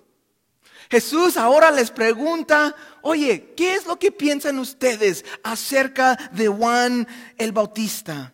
Jesús 0.88 1.36
ahora 1.36 1.72
les 1.72 1.90
pregunta, 1.90 2.76
oye, 3.02 3.52
¿qué 3.56 3.74
es 3.74 3.84
lo 3.84 3.98
que 3.98 4.12
piensan 4.12 4.60
ustedes 4.60 5.24
acerca 5.42 6.14
de 6.30 6.46
Juan 6.46 7.08
el 7.36 7.50
Bautista? 7.50 8.32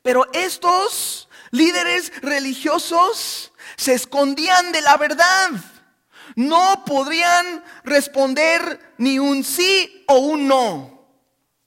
Pero 0.00 0.28
estos 0.32 1.28
líderes 1.50 2.12
religiosos 2.22 3.52
se 3.76 3.94
escondían 3.94 4.70
de 4.70 4.80
la 4.82 4.96
verdad. 4.96 5.50
No 6.36 6.84
podrían 6.86 7.64
responder 7.82 8.94
ni 8.96 9.18
un 9.18 9.42
sí 9.42 10.04
o 10.06 10.18
un 10.18 10.46
no. 10.46 11.04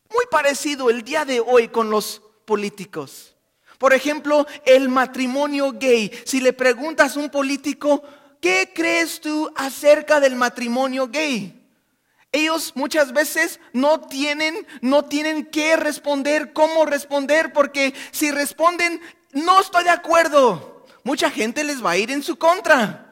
Muy 0.10 0.26
parecido 0.32 0.90
el 0.90 1.04
día 1.04 1.26
de 1.26 1.42
hoy 1.42 1.68
con 1.68 1.90
los 1.90 2.22
políticos. 2.46 3.36
Por 3.78 3.94
ejemplo, 3.94 4.48
el 4.66 4.90
matrimonio 4.90 5.74
gay. 5.74 6.12
Si 6.26 6.40
le 6.40 6.54
preguntas 6.54 7.16
a 7.16 7.20
un 7.20 7.30
político, 7.30 8.04
¿qué 8.40 8.72
crees 8.74 9.20
tú 9.20 9.52
acerca 9.56 10.20
del 10.20 10.36
matrimonio 10.36 11.08
gay? 11.08 11.62
Ellos 12.32 12.74
muchas 12.76 13.14
veces 13.14 13.60
no 13.74 14.02
tienen, 14.02 14.68
no 14.82 15.06
tienen 15.06 15.46
que 15.46 15.76
responder 15.78 16.52
cómo 16.54 16.86
responder, 16.86 17.54
porque 17.54 17.94
si 18.12 18.32
responden, 18.32 19.02
no 19.32 19.60
estoy 19.60 19.86
de 19.86 19.90
acuerdo, 19.90 20.86
mucha 21.04 21.30
gente 21.30 21.64
les 21.64 21.84
va 21.84 21.92
a 21.92 21.98
ir 21.98 22.12
en 22.12 22.24
su 22.24 22.38
contra. 22.38 23.05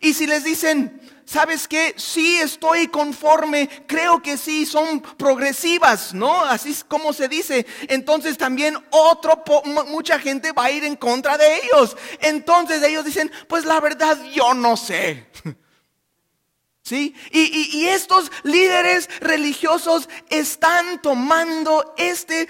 Y 0.00 0.14
si 0.14 0.26
les 0.26 0.44
dicen, 0.44 1.00
¿sabes 1.24 1.68
qué? 1.68 1.94
Sí 1.96 2.36
estoy 2.36 2.88
conforme, 2.88 3.68
creo 3.86 4.22
que 4.22 4.36
sí, 4.36 4.66
son 4.66 5.00
progresivas, 5.00 6.14
¿no? 6.14 6.44
Así 6.44 6.70
es 6.70 6.84
como 6.84 7.12
se 7.12 7.28
dice. 7.28 7.66
Entonces 7.88 8.36
también 8.38 8.76
otro, 8.90 9.42
mucha 9.88 10.18
gente 10.18 10.52
va 10.52 10.64
a 10.64 10.70
ir 10.70 10.84
en 10.84 10.96
contra 10.96 11.36
de 11.38 11.56
ellos. 11.56 11.96
Entonces 12.20 12.82
ellos 12.82 13.04
dicen, 13.04 13.30
pues 13.48 13.64
la 13.64 13.80
verdad 13.80 14.18
yo 14.32 14.54
no 14.54 14.76
sé. 14.76 15.26
¿Sí? 16.82 17.14
Y, 17.30 17.86
estos 17.86 18.30
líderes 18.42 19.08
religiosos 19.20 20.06
están 20.28 21.00
tomando 21.00 21.94
este, 21.96 22.46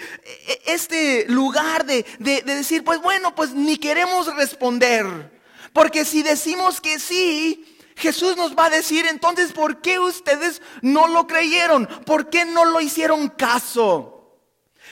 este 0.65 1.25
lugar 1.29 1.85
de, 1.85 2.05
de 2.19 2.41
decir, 2.41 2.83
pues 2.83 2.99
bueno, 3.01 3.33
pues 3.33 3.53
ni 3.53 3.77
queremos 3.77 4.35
responder. 4.35 5.34
Porque 5.75 6.05
si 6.05 6.23
decimos 6.23 6.79
que 6.79 6.99
sí, 6.99 7.77
Jesús 7.97 8.37
nos 8.37 8.55
va 8.55 8.67
a 8.67 8.69
decir 8.69 9.05
entonces, 9.07 9.51
¿por 9.51 9.81
qué 9.81 9.99
ustedes 9.99 10.61
no 10.81 11.09
lo 11.09 11.27
creyeron? 11.27 11.85
¿Por 12.05 12.29
qué 12.29 12.45
no 12.45 12.63
lo 12.63 12.79
hicieron 12.79 13.27
caso? 13.27 14.39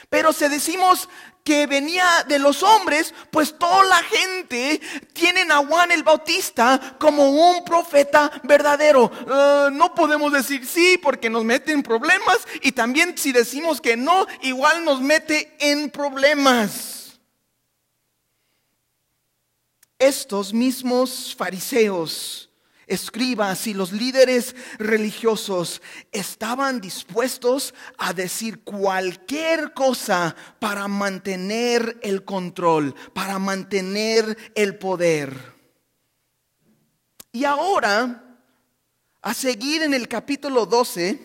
Pero 0.09 0.33
si 0.33 0.45
decimos 0.49 1.07
que 1.45 1.67
venía 1.67 2.05
de 2.27 2.37
los 2.37 2.63
hombres, 2.63 3.13
pues 3.31 3.57
toda 3.57 3.85
la 3.85 4.03
gente 4.03 4.81
tienen 5.13 5.53
a 5.53 5.65
Juan 5.65 5.89
el 5.93 6.03
Bautista 6.03 6.97
como 6.99 7.29
un 7.29 7.63
profeta 7.63 8.29
verdadero. 8.43 9.09
Ah, 9.29 9.69
no 9.71 9.95
podemos 9.95 10.33
decir 10.33 10.67
sí 10.67 10.99
porque 11.01 11.29
nos 11.29 11.45
mete 11.45 11.71
en 11.71 11.81
problemas 11.81 12.39
y 12.61 12.73
también 12.73 13.17
si 13.17 13.31
decimos 13.31 13.79
que 13.79 13.95
no, 13.95 14.27
igual 14.41 14.83
nos 14.83 14.99
mete 14.99 15.55
en 15.59 15.89
problemas. 15.91 17.02
Estos 20.03 20.53
mismos 20.53 21.33
fariseos 21.33 22.49
escribas 22.87 23.67
y 23.67 23.73
los 23.73 23.93
líderes 23.93 24.53
religiosos 24.77 25.81
estaban 26.11 26.81
dispuestos 26.81 27.73
a 27.97 28.11
decir 28.11 28.65
cualquier 28.65 29.73
cosa 29.73 30.35
para 30.59 30.89
mantener 30.89 31.99
el 32.01 32.25
control, 32.25 32.93
para 33.13 33.39
mantener 33.39 34.37
el 34.55 34.77
poder. 34.77 35.53
Y 37.31 37.45
ahora, 37.45 38.41
a 39.21 39.33
seguir 39.33 39.83
en 39.83 39.93
el 39.93 40.09
capítulo 40.09 40.65
12, 40.65 41.17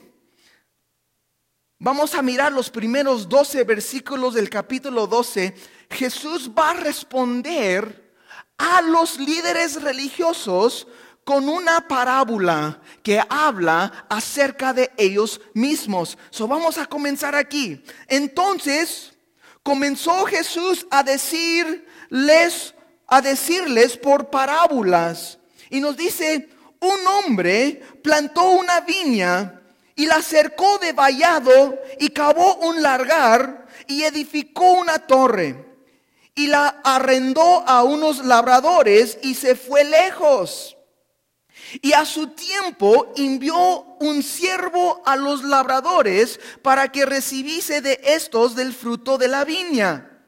vamos 1.81 2.15
a 2.15 2.23
mirar 2.23 2.53
los 2.53 2.71
primeros 2.71 3.29
12 3.29 3.65
versículos 3.65 4.35
del 4.35 4.49
capítulo 4.49 5.09
12. 5.09 5.53
Jesús 5.91 6.53
va 6.57 6.71
a 6.71 6.75
responder 6.75 8.08
a 8.59 8.83
los 8.83 9.19
líderes 9.19 9.81
religiosos 9.81 10.87
con 11.25 11.49
una 11.49 11.87
parábola 11.87 12.81
que 13.03 13.21
habla 13.29 14.07
acerca 14.09 14.73
de 14.73 14.91
ellos 14.97 15.41
mismos. 15.55 16.19
So 16.31 16.49
vamos 16.49 16.79
a 16.79 16.87
comenzar 16.87 17.35
aquí. 17.35 17.83
Entonces, 18.09 19.13
comenzó 19.63 20.25
Jesús 20.25 20.87
a 20.91 21.03
decirles 21.03 22.75
a 23.11 23.21
decirles 23.23 23.97
por 23.97 24.29
parábolas 24.29 25.39
y 25.71 25.81
nos 25.81 25.97
dice, 25.97 26.49
un 26.81 27.07
hombre 27.07 27.83
plantó 28.03 28.51
una 28.51 28.81
viña 28.81 29.61
y 29.95 30.07
la 30.07 30.23
cercó 30.23 30.79
de 30.79 30.93
vallado 30.93 31.79
y 31.99 32.11
cavó 32.11 32.57
un 32.57 32.83
largar 32.83 33.67
y 33.87 34.05
edificó 34.05 34.73
una 34.73 34.99
torre 34.99 35.68
y 36.39 36.47
la 36.47 36.69
arrendó 36.85 37.69
a 37.69 37.83
unos 37.83 38.25
labradores 38.25 39.19
y 39.23 39.35
se 39.35 39.57
fue 39.57 39.83
lejos. 39.83 40.77
Y 41.83 41.95
a 41.95 42.05
su 42.05 42.29
tiempo 42.29 43.13
envió 43.17 43.83
un 43.99 44.23
siervo 44.23 45.03
a 45.05 45.17
los 45.17 45.43
labradores 45.43 46.39
para 46.63 46.93
que 46.93 47.05
recibiese 47.05 47.81
de 47.81 48.01
estos 48.05 48.55
del 48.55 48.73
fruto 48.73 49.19
de 49.19 49.27
la 49.27 49.45
viña. 49.45 50.23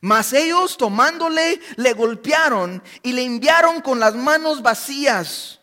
Mas 0.00 0.32
ellos 0.32 0.76
tomándole 0.76 1.60
le 1.76 1.92
golpearon 1.92 2.82
y 3.04 3.12
le 3.12 3.22
enviaron 3.22 3.82
con 3.82 4.00
las 4.00 4.16
manos 4.16 4.62
vacías. 4.62 5.55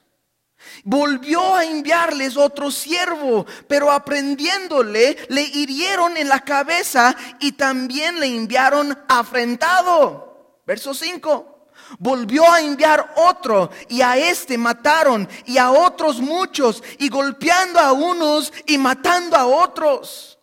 Volvió 0.84 1.56
a 1.56 1.64
enviarles 1.64 2.36
otro 2.36 2.70
siervo, 2.70 3.46
pero 3.68 3.92
aprendiéndole 3.92 5.18
le 5.30 5.42
hirieron 5.42 6.18
en 6.18 6.28
la 6.28 6.42
cabeza 6.42 7.16
y 7.40 7.54
también 7.54 8.20
le 8.20 8.28
enviaron 8.28 8.98
afrentado. 9.08 10.60
Verso 10.66 10.94
5 10.94 11.54
volvió 12.00 12.50
a 12.52 12.62
enviar 12.62 13.14
otro 13.18 13.70
y 13.90 14.02
a 14.02 14.18
este 14.18 14.58
mataron 14.58 15.28
y 15.46 15.58
a 15.58 15.72
otros 15.72 16.20
muchos 16.20 16.84
y 16.98 17.10
golpeando 17.10 17.80
a 17.80 17.92
unos 17.92 18.52
y 18.66 18.78
matando 18.78 19.36
a 19.36 19.46
otros. 19.46 20.40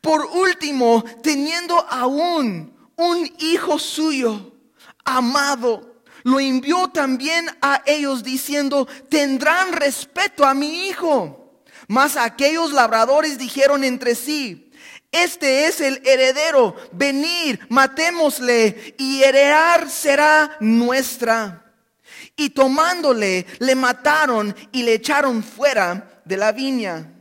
Por 0.00 0.24
último, 0.24 1.04
teniendo 1.22 1.78
aún 1.88 2.74
un 2.96 3.30
hijo 3.38 3.78
suyo, 3.78 4.52
amado, 5.04 5.91
lo 6.24 6.40
envió 6.40 6.88
también 6.88 7.46
a 7.60 7.82
ellos 7.86 8.22
diciendo, 8.22 8.86
tendrán 9.08 9.72
respeto 9.72 10.44
a 10.44 10.54
mi 10.54 10.88
hijo. 10.88 11.62
Mas 11.88 12.16
aquellos 12.16 12.72
labradores 12.72 13.38
dijeron 13.38 13.84
entre 13.84 14.14
sí, 14.14 14.70
este 15.10 15.66
es 15.66 15.80
el 15.80 16.00
heredero. 16.06 16.74
Venir, 16.92 17.60
matémosle 17.68 18.94
y 18.98 19.22
heredar 19.22 19.90
será 19.90 20.56
nuestra. 20.60 21.74
Y 22.34 22.50
tomándole, 22.50 23.46
le 23.58 23.74
mataron 23.74 24.56
y 24.72 24.82
le 24.82 24.94
echaron 24.94 25.42
fuera 25.42 26.22
de 26.24 26.36
la 26.38 26.52
viña. 26.52 27.12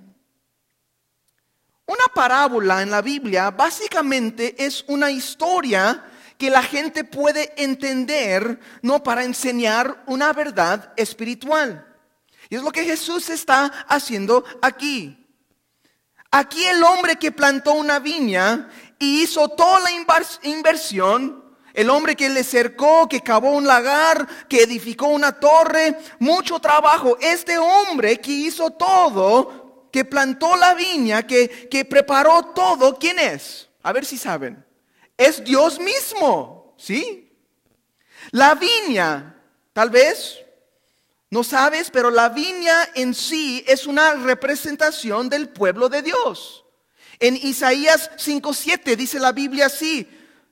Una 1.85 2.05
parábola 2.13 2.81
en 2.81 2.91
la 2.91 3.01
Biblia 3.01 3.51
básicamente 3.51 4.55
es 4.63 4.85
una 4.87 5.11
historia 5.11 6.05
que 6.41 6.49
la 6.49 6.63
gente 6.63 7.03
puede 7.03 7.53
entender, 7.55 8.59
no 8.81 9.03
para 9.03 9.23
enseñar 9.23 10.03
una 10.07 10.33
verdad 10.33 10.91
espiritual. 10.97 11.85
Y 12.49 12.55
es 12.55 12.63
lo 12.63 12.71
que 12.71 12.83
Jesús 12.83 13.29
está 13.29 13.67
haciendo 13.87 14.43
aquí. 14.59 15.23
Aquí 16.31 16.65
el 16.65 16.83
hombre 16.83 17.17
que 17.17 17.31
plantó 17.31 17.73
una 17.73 17.99
viña 17.99 18.71
y 18.97 19.21
hizo 19.21 19.49
toda 19.49 19.81
la 19.81 19.91
inversión. 20.41 21.43
El 21.75 21.91
hombre 21.91 22.15
que 22.15 22.27
le 22.27 22.43
cercó, 22.43 23.07
que 23.07 23.21
cavó 23.21 23.51
un 23.51 23.67
lagar, 23.67 24.27
que 24.49 24.63
edificó 24.63 25.09
una 25.09 25.33
torre, 25.33 25.95
mucho 26.17 26.57
trabajo. 26.57 27.19
Este 27.21 27.59
hombre 27.59 28.17
que 28.17 28.31
hizo 28.31 28.71
todo, 28.71 29.89
que 29.91 30.05
plantó 30.05 30.55
la 30.55 30.73
viña, 30.73 31.21
que, 31.27 31.69
que 31.69 31.85
preparó 31.85 32.45
todo, 32.55 32.97
¿quién 32.97 33.19
es? 33.19 33.69
A 33.83 33.93
ver 33.93 34.05
si 34.05 34.17
saben. 34.17 34.70
Es 35.21 35.43
Dios 35.43 35.79
mismo, 35.79 36.73
¿sí? 36.79 37.31
La 38.31 38.55
viña, 38.55 39.39
tal 39.71 39.91
vez 39.91 40.39
no 41.29 41.43
sabes, 41.43 41.91
pero 41.91 42.09
la 42.09 42.29
viña 42.29 42.89
en 42.95 43.13
sí 43.13 43.63
es 43.67 43.85
una 43.85 44.15
representación 44.15 45.29
del 45.29 45.49
pueblo 45.49 45.89
de 45.89 46.01
Dios. 46.01 46.65
En 47.19 47.35
Isaías 47.35 48.09
5:7 48.17 48.95
dice 48.95 49.19
la 49.19 49.31
Biblia 49.31 49.67
así: 49.67 50.09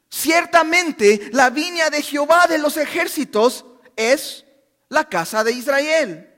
Ciertamente 0.08 1.32
la 1.34 1.49
viña 1.49 1.89
de 1.89 2.03
Jehová 2.03 2.45
de 2.45 2.60
los 2.60 2.77
ejércitos 2.77 3.65
es 3.95 4.45
la 4.88 5.10
casa 5.10 5.43
de 5.43 5.51
Israel. 5.51 6.32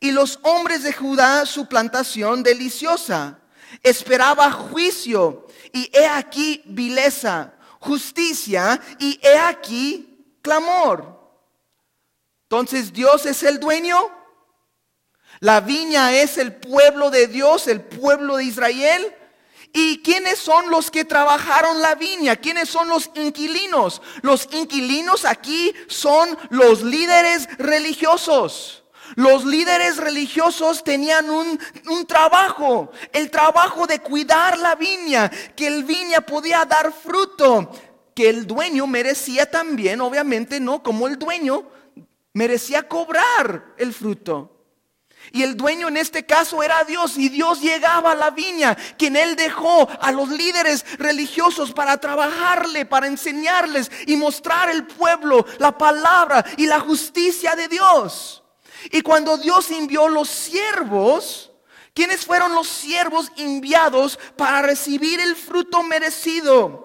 Y 0.00 0.10
los 0.12 0.38
hombres 0.42 0.84
de 0.84 0.94
Judá 0.94 1.44
su 1.44 1.66
plantación 1.66 2.42
deliciosa. 2.42 3.40
Esperaba 3.82 4.50
juicio 4.50 5.46
y 5.74 5.90
he 5.92 6.06
aquí 6.06 6.62
vileza, 6.66 7.53
justicia 7.84 8.80
y 8.98 9.20
he 9.22 9.38
aquí 9.38 10.38
clamor. 10.42 11.14
Entonces, 12.44 12.92
¿Dios 12.92 13.26
es 13.26 13.42
el 13.42 13.60
dueño? 13.60 14.10
La 15.40 15.60
viña 15.60 16.12
es 16.12 16.38
el 16.38 16.54
pueblo 16.54 17.10
de 17.10 17.26
Dios, 17.26 17.66
el 17.68 17.82
pueblo 17.82 18.36
de 18.36 18.44
Israel. 18.44 19.14
¿Y 19.72 20.02
quiénes 20.02 20.38
son 20.38 20.70
los 20.70 20.90
que 20.90 21.04
trabajaron 21.04 21.82
la 21.82 21.96
viña? 21.96 22.36
¿Quiénes 22.36 22.68
son 22.68 22.88
los 22.88 23.10
inquilinos? 23.14 24.00
Los 24.22 24.48
inquilinos 24.52 25.24
aquí 25.24 25.74
son 25.88 26.38
los 26.50 26.82
líderes 26.82 27.48
religiosos. 27.58 28.83
Los 29.14 29.44
líderes 29.44 29.96
religiosos 29.96 30.82
tenían 30.82 31.30
un, 31.30 31.58
un, 31.88 32.06
trabajo, 32.06 32.90
el 33.12 33.30
trabajo 33.30 33.86
de 33.86 34.00
cuidar 34.00 34.58
la 34.58 34.74
viña, 34.74 35.30
que 35.54 35.66
el 35.66 35.84
viña 35.84 36.20
podía 36.20 36.64
dar 36.64 36.92
fruto, 36.92 37.70
que 38.14 38.28
el 38.28 38.46
dueño 38.46 38.86
merecía 38.86 39.50
también, 39.50 40.00
obviamente 40.00 40.60
no 40.60 40.82
como 40.82 41.06
el 41.06 41.18
dueño, 41.18 41.64
merecía 42.32 42.88
cobrar 42.88 43.74
el 43.78 43.92
fruto. 43.92 44.50
Y 45.32 45.42
el 45.42 45.56
dueño 45.56 45.88
en 45.88 45.96
este 45.96 46.26
caso 46.26 46.62
era 46.62 46.84
Dios 46.84 47.16
y 47.16 47.28
Dios 47.28 47.60
llegaba 47.60 48.12
a 48.12 48.14
la 48.14 48.30
viña, 48.30 48.76
quien 48.98 49.16
él 49.16 49.36
dejó 49.36 49.88
a 50.00 50.12
los 50.12 50.28
líderes 50.28 50.84
religiosos 50.98 51.72
para 51.72 51.96
trabajarle, 51.96 52.84
para 52.84 53.06
enseñarles 53.06 53.90
y 54.06 54.16
mostrar 54.16 54.70
el 54.70 54.86
pueblo, 54.86 55.46
la 55.58 55.76
palabra 55.76 56.44
y 56.56 56.66
la 56.66 56.80
justicia 56.80 57.56
de 57.56 57.68
Dios. 57.68 58.43
Y 58.90 59.02
cuando 59.02 59.36
Dios 59.36 59.70
envió 59.70 60.08
los 60.08 60.28
siervos, 60.28 61.52
¿quiénes 61.92 62.24
fueron 62.24 62.54
los 62.54 62.68
siervos 62.68 63.30
enviados 63.36 64.18
para 64.36 64.62
recibir 64.62 65.20
el 65.20 65.36
fruto 65.36 65.82
merecido? 65.82 66.84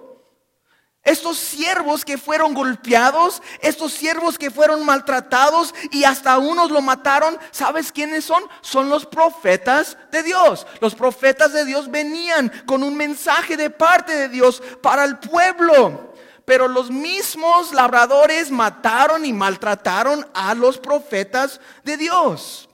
Estos 1.03 1.37
siervos 1.37 2.03
que 2.03 2.17
fueron 2.17 2.53
golpeados, 2.53 3.41
estos 3.61 3.93
siervos 3.93 4.37
que 4.37 4.51
fueron 4.51 4.85
maltratados 4.85 5.73
y 5.91 6.03
hasta 6.03 6.37
unos 6.37 6.71
lo 6.71 6.81
mataron, 6.81 7.37
¿sabes 7.51 7.91
quiénes 7.91 8.25
son? 8.25 8.43
Son 8.61 8.89
los 8.89 9.05
profetas 9.05 9.97
de 10.11 10.23
Dios. 10.23 10.67
Los 10.81 10.95
profetas 10.95 11.53
de 11.53 11.65
Dios 11.65 11.89
venían 11.89 12.51
con 12.65 12.83
un 12.83 12.95
mensaje 12.95 13.55
de 13.55 13.69
parte 13.69 14.13
de 14.13 14.29
Dios 14.29 14.61
para 14.81 15.05
el 15.05 15.17
pueblo. 15.17 16.13
Pero 16.49 16.67
los 16.67 16.89
mismos 16.89 17.73
labradores 17.73 18.49
mataron 18.49 19.23
y 19.23 19.31
maltrataron 19.31 20.27
a 20.33 20.55
los 20.55 20.79
profetas 20.79 21.61
de 21.83 21.95
Dios. 21.95 22.67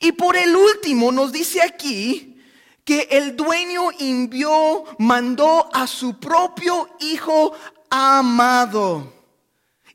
Y 0.00 0.12
por 0.12 0.34
el 0.34 0.56
último 0.56 1.12
nos 1.12 1.30
dice 1.30 1.60
aquí 1.60 2.42
que 2.82 3.06
el 3.10 3.36
dueño 3.36 3.90
envió, 3.98 4.84
mandó 4.96 5.68
a 5.74 5.86
su 5.86 6.18
propio 6.18 6.88
hijo 7.00 7.52
amado. 7.90 9.12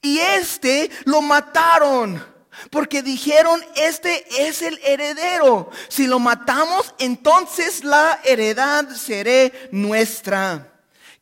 Y 0.03 0.19
este 0.19 0.91
lo 1.05 1.23
mataron. 1.23 2.23
Porque 2.69 3.01
dijeron, 3.01 3.65
este 3.73 4.47
es 4.47 4.61
el 4.61 4.79
heredero. 4.83 5.71
Si 5.87 6.05
lo 6.05 6.19
matamos, 6.19 6.93
entonces 6.99 7.83
la 7.83 8.19
heredad 8.23 8.87
será 8.91 9.51
nuestra. 9.71 10.74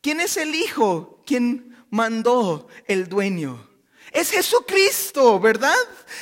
¿Quién 0.04 0.20
es 0.20 0.36
el 0.36 0.54
hijo? 0.54 1.22
¿Quién 1.24 1.74
mandó 1.88 2.68
el 2.86 3.08
dueño? 3.08 3.70
Es 4.12 4.30
Jesucristo, 4.30 5.40
¿verdad? 5.40 5.78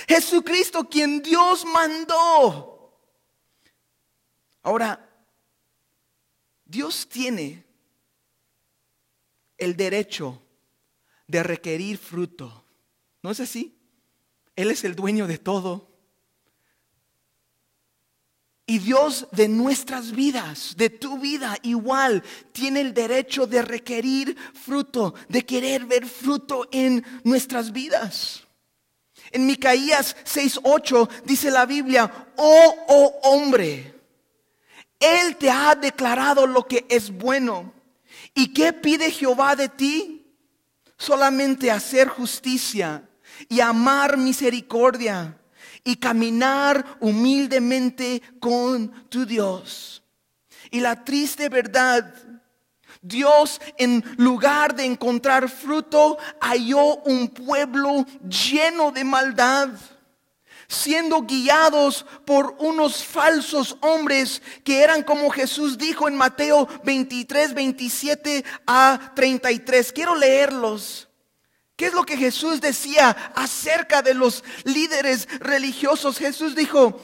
Jesucristo 0.06 0.88
quien 0.88 1.20
Dios 1.20 1.64
mandó. 1.64 2.96
Ahora, 4.62 5.10
Dios 6.64 7.08
tiene 7.08 7.66
el 9.58 9.76
derecho 9.76 10.40
de 11.26 11.42
requerir 11.42 11.98
fruto. 11.98 12.64
¿No 13.20 13.32
es 13.32 13.40
así? 13.40 13.76
Él 14.54 14.70
es 14.70 14.84
el 14.84 14.94
dueño 14.94 15.26
de 15.26 15.38
todo. 15.38 15.91
Y 18.72 18.78
Dios 18.78 19.26
de 19.32 19.48
nuestras 19.48 20.12
vidas, 20.12 20.78
de 20.78 20.88
tu 20.88 21.18
vida 21.18 21.58
igual, 21.62 22.22
tiene 22.52 22.80
el 22.80 22.94
derecho 22.94 23.46
de 23.46 23.60
requerir 23.60 24.34
fruto, 24.54 25.12
de 25.28 25.44
querer 25.44 25.84
ver 25.84 26.06
fruto 26.06 26.66
en 26.72 27.04
nuestras 27.22 27.70
vidas. 27.70 28.44
En 29.30 29.44
Micaías 29.44 30.16
6:8 30.24 31.06
dice 31.26 31.50
la 31.50 31.66
Biblia, 31.66 32.10
oh, 32.36 32.74
oh 32.88 33.20
hombre, 33.24 33.94
él 34.98 35.36
te 35.36 35.50
ha 35.50 35.74
declarado 35.74 36.46
lo 36.46 36.66
que 36.66 36.86
es 36.88 37.10
bueno. 37.10 37.74
¿Y 38.34 38.54
qué 38.54 38.72
pide 38.72 39.10
Jehová 39.10 39.54
de 39.54 39.68
ti? 39.68 40.34
Solamente 40.96 41.70
hacer 41.70 42.08
justicia 42.08 43.06
y 43.50 43.60
amar 43.60 44.16
misericordia 44.16 45.36
y 45.84 45.96
caminar 45.96 46.96
humildemente 47.00 48.22
con 48.40 49.08
tu 49.08 49.26
Dios. 49.26 50.02
Y 50.70 50.80
la 50.80 51.04
triste 51.04 51.48
verdad, 51.48 52.14
Dios 53.00 53.60
en 53.78 54.04
lugar 54.16 54.74
de 54.74 54.84
encontrar 54.84 55.48
fruto, 55.48 56.18
halló 56.40 56.96
un 56.98 57.28
pueblo 57.28 58.06
lleno 58.28 58.92
de 58.92 59.04
maldad 59.04 59.70
siendo 60.72 61.22
guiados 61.22 62.06
por 62.24 62.56
unos 62.58 63.04
falsos 63.04 63.76
hombres 63.80 64.40
que 64.64 64.82
eran 64.82 65.02
como 65.02 65.28
Jesús 65.30 65.76
dijo 65.76 66.08
en 66.08 66.16
Mateo 66.16 66.66
23, 66.84 67.54
27 67.54 68.44
a 68.66 69.12
33. 69.14 69.92
Quiero 69.92 70.14
leerlos. 70.16 71.08
¿Qué 71.76 71.86
es 71.86 71.94
lo 71.94 72.04
que 72.04 72.16
Jesús 72.16 72.60
decía 72.60 73.32
acerca 73.34 74.02
de 74.02 74.14
los 74.14 74.44
líderes 74.64 75.28
religiosos? 75.40 76.18
Jesús 76.18 76.54
dijo, 76.54 77.00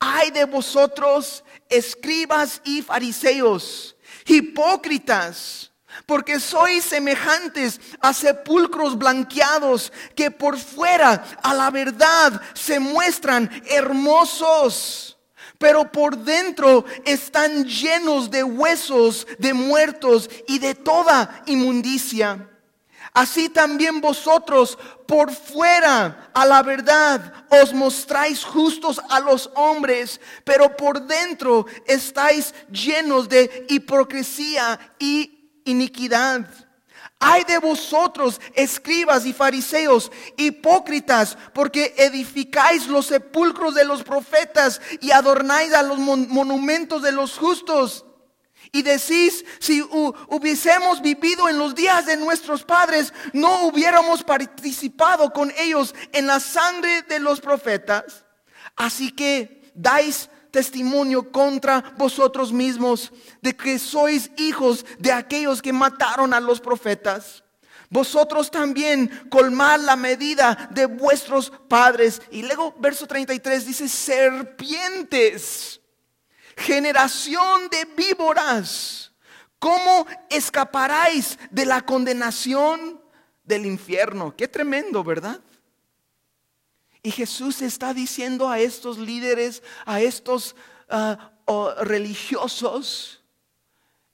ay 0.00 0.30
de 0.30 0.44
vosotros, 0.44 1.44
escribas 1.68 2.60
y 2.64 2.82
fariseos, 2.82 3.96
hipócritas 4.26 5.72
porque 6.04 6.38
sois 6.40 6.84
semejantes 6.84 7.80
a 8.00 8.12
sepulcros 8.12 8.98
blanqueados 8.98 9.92
que 10.14 10.30
por 10.30 10.58
fuera 10.58 11.24
a 11.42 11.54
la 11.54 11.70
verdad 11.70 12.40
se 12.54 12.78
muestran 12.78 13.50
hermosos, 13.66 15.16
pero 15.58 15.90
por 15.90 16.18
dentro 16.18 16.84
están 17.04 17.64
llenos 17.64 18.30
de 18.30 18.44
huesos 18.44 19.26
de 19.38 19.54
muertos 19.54 20.28
y 20.46 20.58
de 20.58 20.74
toda 20.74 21.42
inmundicia. 21.46 22.50
Así 23.16 23.48
también 23.48 24.02
vosotros 24.02 24.76
por 25.08 25.32
fuera 25.32 26.28
a 26.34 26.44
la 26.44 26.62
verdad 26.62 27.46
os 27.48 27.72
mostráis 27.72 28.44
justos 28.44 29.00
a 29.08 29.20
los 29.20 29.50
hombres, 29.54 30.20
pero 30.44 30.76
por 30.76 31.00
dentro 31.00 31.64
estáis 31.86 32.54
llenos 32.70 33.26
de 33.26 33.64
hipocresía 33.70 34.78
y 34.98 35.62
iniquidad. 35.64 36.46
Hay 37.18 37.44
de 37.44 37.56
vosotros, 37.56 38.38
escribas 38.52 39.24
y 39.24 39.32
fariseos, 39.32 40.12
hipócritas, 40.36 41.38
porque 41.54 41.94
edificáis 41.96 42.86
los 42.86 43.06
sepulcros 43.06 43.74
de 43.74 43.86
los 43.86 44.02
profetas 44.02 44.78
y 45.00 45.10
adornáis 45.10 45.72
a 45.72 45.82
los 45.82 45.98
monumentos 45.98 47.00
de 47.00 47.12
los 47.12 47.38
justos. 47.38 48.05
Y 48.72 48.82
decís, 48.82 49.44
si 49.58 49.82
hubiésemos 49.82 51.00
vivido 51.00 51.48
en 51.48 51.58
los 51.58 51.74
días 51.74 52.06
de 52.06 52.16
nuestros 52.16 52.64
padres, 52.64 53.12
no 53.32 53.66
hubiéramos 53.66 54.22
participado 54.22 55.32
con 55.32 55.52
ellos 55.58 55.94
en 56.12 56.26
la 56.26 56.40
sangre 56.40 57.02
de 57.02 57.20
los 57.20 57.40
profetas. 57.40 58.24
Así 58.76 59.10
que 59.10 59.70
dais 59.74 60.28
testimonio 60.50 61.30
contra 61.30 61.94
vosotros 61.98 62.52
mismos 62.52 63.12
de 63.42 63.54
que 63.54 63.78
sois 63.78 64.30
hijos 64.36 64.86
de 64.98 65.12
aquellos 65.12 65.60
que 65.60 65.72
mataron 65.72 66.32
a 66.32 66.40
los 66.40 66.60
profetas. 66.60 67.44
Vosotros 67.90 68.50
también 68.50 69.28
colmad 69.30 69.80
la 69.80 69.96
medida 69.96 70.68
de 70.72 70.86
vuestros 70.86 71.52
padres. 71.68 72.20
Y 72.30 72.42
luego 72.42 72.74
verso 72.78 73.06
33 73.06 73.66
dice, 73.66 73.88
serpientes, 73.88 75.80
generación 76.56 77.68
de 77.68 77.84
víboras, 77.96 79.12
¿cómo 79.58 80.06
escaparáis 80.30 81.38
de 81.50 81.66
la 81.66 81.82
condenación 81.82 83.00
del 83.44 83.66
infierno? 83.66 84.34
Qué 84.34 84.48
tremendo, 84.48 85.04
¿verdad? 85.04 85.40
Y 87.02 87.10
Jesús 87.10 87.62
está 87.62 87.94
diciendo 87.94 88.48
a 88.48 88.58
estos 88.58 88.98
líderes, 88.98 89.62
a 89.84 90.00
estos 90.00 90.56
ah, 90.88 91.30
religiosos 91.82 93.22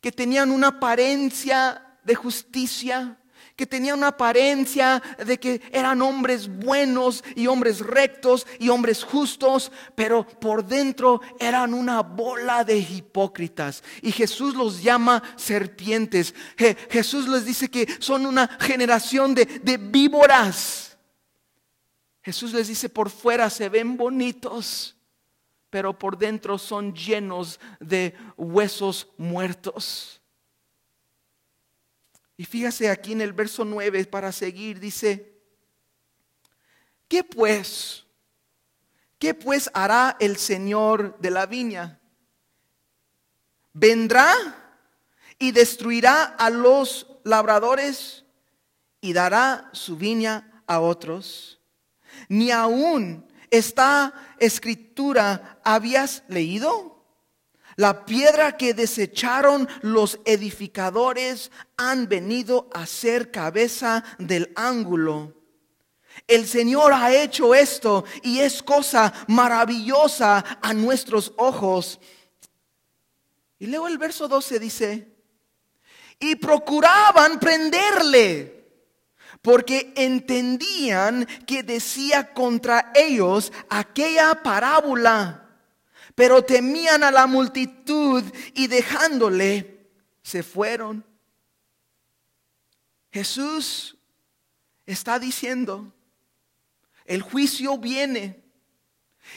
que 0.01 0.13
tenían 0.13 0.51
una 0.51 0.69
apariencia 0.69 1.97
de 2.05 2.15
justicia, 2.15 3.19
que 3.57 3.67
tenían 3.67 3.99
una 3.99 4.09
apariencia 4.09 5.03
de 5.25 5.39
que 5.39 5.61
eran 5.73 6.03
hombres 6.03 6.49
buenos 6.49 7.23
y 7.37 7.47
hombres 7.47 7.81
rectos 7.81 8.47
y 8.59 8.69
hombres 8.69 9.05
justos, 9.05 9.71
pero 9.95 10.27
por 10.27 10.65
dentro 10.65 11.21
eran 11.39 11.75
una 11.75 12.01
bola 12.01 12.65
de 12.65 12.79
hipócritas. 12.79 13.83
Y 14.01 14.13
Jesús 14.13 14.55
los 14.55 14.83
llama 14.83 15.23
serpientes. 15.37 16.35
Jesús 16.91 17.29
les 17.29 17.45
dice 17.45 17.71
que 17.71 17.87
son 17.99 18.27
una 18.27 18.49
generación 18.61 19.35
de, 19.35 19.45
de 19.45 19.77
víboras. 19.77 20.97
Jesús 22.23 22.53
les 22.53 22.69
dice, 22.69 22.89
por 22.89 23.11
fuera 23.11 23.51
se 23.51 23.69
ven 23.69 23.97
bonitos, 23.97 24.97
pero 25.71 25.99
por 25.99 26.17
dentro 26.17 26.57
son 26.57 26.95
llenos 26.95 27.59
de 27.81 28.15
huesos 28.37 29.09
muertos. 29.19 30.22
Y 32.43 32.45
fíjase 32.45 32.91
aquí 32.91 33.13
en 33.13 33.21
el 33.21 33.33
verso 33.33 33.65
9 33.65 34.05
para 34.07 34.33
seguir, 34.33 34.81
dice, 34.81 35.41
¿qué 37.07 37.23
pues? 37.23 38.05
¿Qué 39.17 39.33
pues 39.33 39.71
hará 39.75 40.17
el 40.19 40.37
Señor 40.37 41.17
de 41.21 41.31
la 41.31 41.47
viña? 41.47 42.01
¿Vendrá 43.73 44.35
y 45.39 45.53
destruirá 45.53 46.25
a 46.25 46.51
los 46.51 47.07
labradores 47.23 48.25
y 49.01 49.13
dará 49.13 49.71
su 49.73 49.97
viña 49.97 50.65
a 50.67 50.81
otros? 50.81 51.61
ni 52.29 52.51
aún 52.51 53.25
esta 53.53 54.13
escritura 54.41 55.61
habías 55.63 56.25
leído. 56.27 56.92
La 57.77 58.05
piedra 58.05 58.57
que 58.57 58.75
desecharon 58.75 59.69
los 59.81 60.21
edificadores 60.25 61.51
han 61.77 62.09
venido 62.09 62.69
a 62.73 62.87
ser 62.87 63.31
cabeza 63.31 64.05
del 64.19 64.53
ángulo. 64.57 65.35
El 66.27 66.47
Señor 66.47 66.93
ha 66.93 67.15
hecho 67.15 67.55
esto 67.55 68.05
y 68.23 68.41
es 68.41 68.63
cosa 68.63 69.13
maravillosa 69.29 70.45
a 70.61 70.75
nuestros 70.75 71.33
ojos. 71.37 71.99
Y 73.59 73.67
luego 73.67 73.89
el 73.89 73.99
verso 73.99 74.29
12 74.29 74.59
dice, 74.59 75.09
y 76.19 76.37
procuraban 76.37 77.41
prenderle 77.41 78.63
porque 79.41 79.93
entendían 79.97 81.27
que 81.47 81.63
decía 81.65 82.33
contra 82.33 82.93
ellos 82.95 83.53
aquella 83.69 84.41
parábola, 84.43 85.42
pero 86.15 86.43
temían 86.43 87.03
a 87.05 87.11
la 87.11 87.27
multitud 87.27 88.23
y 88.55 88.67
dejándole, 88.67 89.89
se 90.23 90.43
fueron. 90.43 91.05
Jesús 93.11 93.97
está 94.87 95.19
diciendo, 95.19 95.93
el 97.05 97.23
juicio 97.23 97.79
viene. 97.79 98.43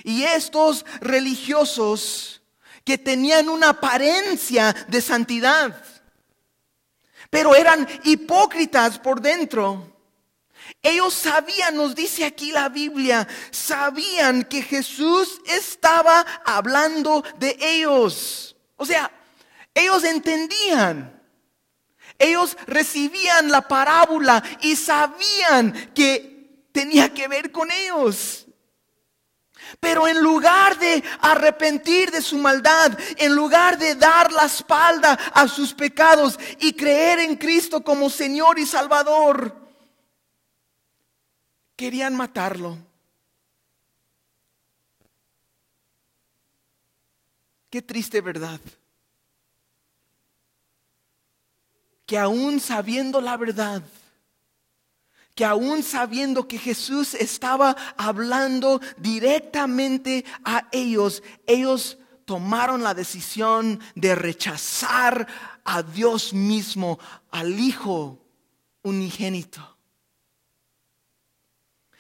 Y 0.04 0.24
estos 0.24 0.86
religiosos 1.00 2.42
que 2.84 2.98
tenían 2.98 3.50
una 3.50 3.70
apariencia 3.70 4.74
de 4.88 5.02
santidad, 5.02 5.84
pero 7.30 7.56
eran 7.56 7.88
hipócritas 8.04 9.00
por 9.00 9.22
dentro, 9.22 9.95
ellos 10.82 11.14
sabían, 11.14 11.76
nos 11.76 11.96
dice 11.96 12.26
aquí 12.26 12.52
la 12.52 12.70
Biblia, 12.70 13.28
sabían 13.52 14.44
que 14.44 14.62
Jesús 14.62 15.42
estaba 15.48 16.26
hablando 16.46 17.24
de 17.38 17.58
ellos. 17.60 18.56
O 18.76 18.86
sea, 18.86 19.12
ellos 19.74 20.04
entendían. 20.04 21.12
Ellos 22.18 22.56
recibían 22.68 23.50
la 23.50 23.68
parábola 23.68 24.42
y 24.62 24.76
sabían 24.76 25.92
que 25.94 26.68
tenía 26.72 27.14
que 27.14 27.28
ver 27.28 27.52
con 27.52 27.70
ellos. 27.72 28.46
Pero 29.80 30.08
en 30.08 30.22
lugar 30.22 30.78
de 30.78 31.04
arrepentir 31.20 32.12
de 32.12 32.22
su 32.22 32.38
maldad, 32.38 32.98
en 33.18 33.36
lugar 33.36 33.78
de 33.78 33.96
dar 33.96 34.32
la 34.32 34.46
espalda 34.46 35.18
a 35.34 35.48
sus 35.48 35.74
pecados 35.74 36.40
y 36.60 36.74
creer 36.74 37.20
en 37.20 37.36
Cristo 37.36 37.84
como 37.84 38.10
Señor 38.10 38.60
y 38.60 38.66
Salvador, 38.66 39.65
Querían 41.76 42.16
matarlo. 42.16 42.78
Qué 47.70 47.82
triste 47.82 48.22
verdad. 48.22 48.62
Que 52.06 52.18
aún 52.18 52.60
sabiendo 52.60 53.20
la 53.20 53.36
verdad, 53.36 53.84
que 55.34 55.44
aún 55.44 55.84
sabiendo 55.84 56.48
que 56.48 56.58
Jesús 56.58 57.14
estaba 57.14 57.76
hablando 57.98 58.80
directamente 58.98 60.24
a 60.46 60.70
ellos, 60.72 61.22
ellos 61.46 61.98
tomaron 62.24 62.82
la 62.82 62.94
decisión 62.94 63.82
de 63.96 64.16
rechazar 64.16 65.28
a 65.66 65.84
Dios 65.84 66.34
mismo, 66.34 66.98
al 67.32 67.60
Hijo 67.60 68.20
unigénito. 68.84 69.75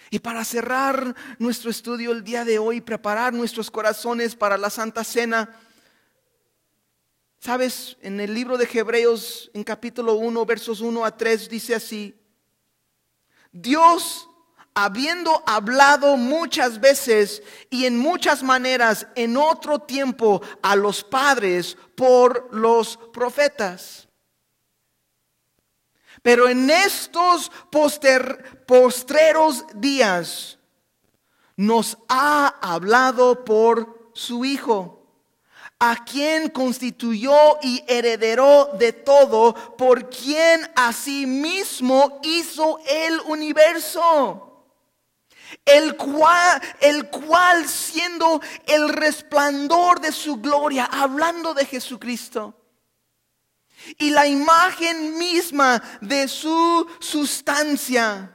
Y 0.09 0.19
para 0.19 0.45
cerrar 0.45 1.15
nuestro 1.39 1.71
estudio 1.71 2.11
el 2.11 2.23
día 2.23 2.45
de 2.45 2.59
hoy, 2.59 2.81
preparar 2.81 3.33
nuestros 3.33 3.71
corazones 3.71 4.35
para 4.35 4.57
la 4.57 4.69
Santa 4.69 5.03
Cena, 5.03 5.57
sabes, 7.39 7.97
en 8.01 8.19
el 8.19 8.33
libro 8.33 8.57
de 8.57 8.69
Hebreos, 8.71 9.49
en 9.53 9.63
capítulo 9.63 10.15
1, 10.15 10.45
versos 10.45 10.81
1 10.81 11.05
a 11.05 11.15
3, 11.15 11.49
dice 11.49 11.75
así, 11.75 12.15
Dios, 13.51 14.29
habiendo 14.73 15.43
hablado 15.47 16.17
muchas 16.17 16.79
veces 16.79 17.41
y 17.69 17.85
en 17.85 17.97
muchas 17.97 18.43
maneras 18.43 19.07
en 19.15 19.37
otro 19.37 19.79
tiempo 19.79 20.41
a 20.61 20.75
los 20.75 21.03
padres 21.03 21.77
por 21.95 22.53
los 22.53 22.97
profetas 23.13 24.04
pero 26.25 26.49
en 26.49 26.71
estos 26.71 27.51
postreros 28.65 29.63
días 29.75 30.57
nos 31.55 31.99
ha 32.09 32.47
hablado 32.63 33.45
por 33.45 34.09
su 34.15 34.43
Hijo, 34.43 35.05
a 35.77 36.03
quien 36.03 36.49
constituyó 36.49 37.59
y 37.61 37.83
heredero 37.87 38.71
de 38.73 38.91
todo, 38.91 39.53
por 39.77 40.09
quien 40.09 40.67
asimismo 40.75 42.19
hizo 42.23 42.79
el 42.87 43.19
universo. 43.27 44.65
El 45.63 45.95
cual, 45.95 46.59
el 46.81 47.07
cual 47.11 47.69
siendo 47.69 48.41
el 48.65 48.89
resplandor 48.89 50.01
de 50.01 50.11
su 50.11 50.37
gloria, 50.37 50.85
hablando 50.85 51.53
de 51.53 51.67
Jesucristo, 51.67 52.64
y 53.97 54.09
la 54.09 54.27
imagen 54.27 55.17
misma 55.17 55.81
de 56.01 56.27
su 56.27 56.87
sustancia. 56.99 58.31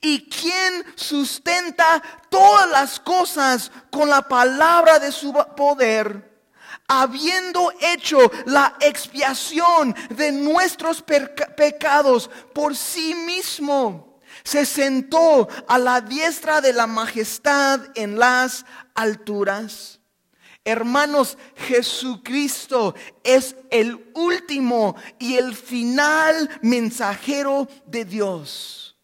Y 0.00 0.28
quien 0.28 0.84
sustenta 0.94 2.02
todas 2.30 2.70
las 2.70 3.00
cosas 3.00 3.70
con 3.90 4.08
la 4.08 4.22
palabra 4.22 4.98
de 4.98 5.12
su 5.12 5.32
poder, 5.56 6.36
habiendo 6.88 7.72
hecho 7.80 8.18
la 8.46 8.76
expiación 8.80 9.94
de 10.10 10.32
nuestros 10.32 11.02
pecados 11.02 12.30
por 12.54 12.76
sí 12.76 13.14
mismo, 13.14 14.20
se 14.44 14.64
sentó 14.64 15.48
a 15.66 15.78
la 15.78 16.00
diestra 16.00 16.60
de 16.60 16.72
la 16.72 16.86
majestad 16.86 17.80
en 17.94 18.18
las 18.18 18.64
alturas. 18.94 19.95
Hermanos, 20.66 21.38
Jesucristo 21.54 22.96
es 23.22 23.54
el 23.70 24.10
último 24.14 24.96
y 25.16 25.36
el 25.36 25.54
final 25.54 26.50
mensajero 26.60 27.68
de 27.86 28.04
Dios. 28.04 28.96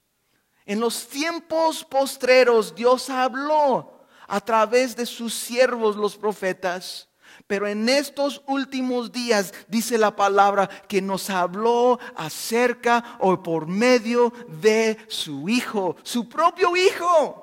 En 0.67 0.81
los 0.81 1.07
tiempos 1.07 1.85
postreros 1.85 2.75
Dios 2.75 3.09
habló 3.09 4.09
a 4.27 4.41
través 4.41 4.97
de 4.97 5.07
sus 5.07 5.35
siervos 5.35 5.95
los 5.95 6.17
profetas. 6.17 7.09
Pero 7.47 7.69
en 7.69 7.89
estos 7.89 8.43
últimos 8.49 9.13
días 9.13 9.55
dice 9.69 9.99
la 9.99 10.17
palabra 10.17 10.69
que 10.89 11.01
nos 11.01 11.31
habló 11.31 12.01
acerca 12.17 13.19
o 13.21 13.41
por 13.41 13.69
medio 13.69 14.33
de 14.49 14.99
su 15.07 15.49
Hijo, 15.49 15.95
su 16.03 16.29
propio 16.29 16.77
Hijo. 16.77 17.42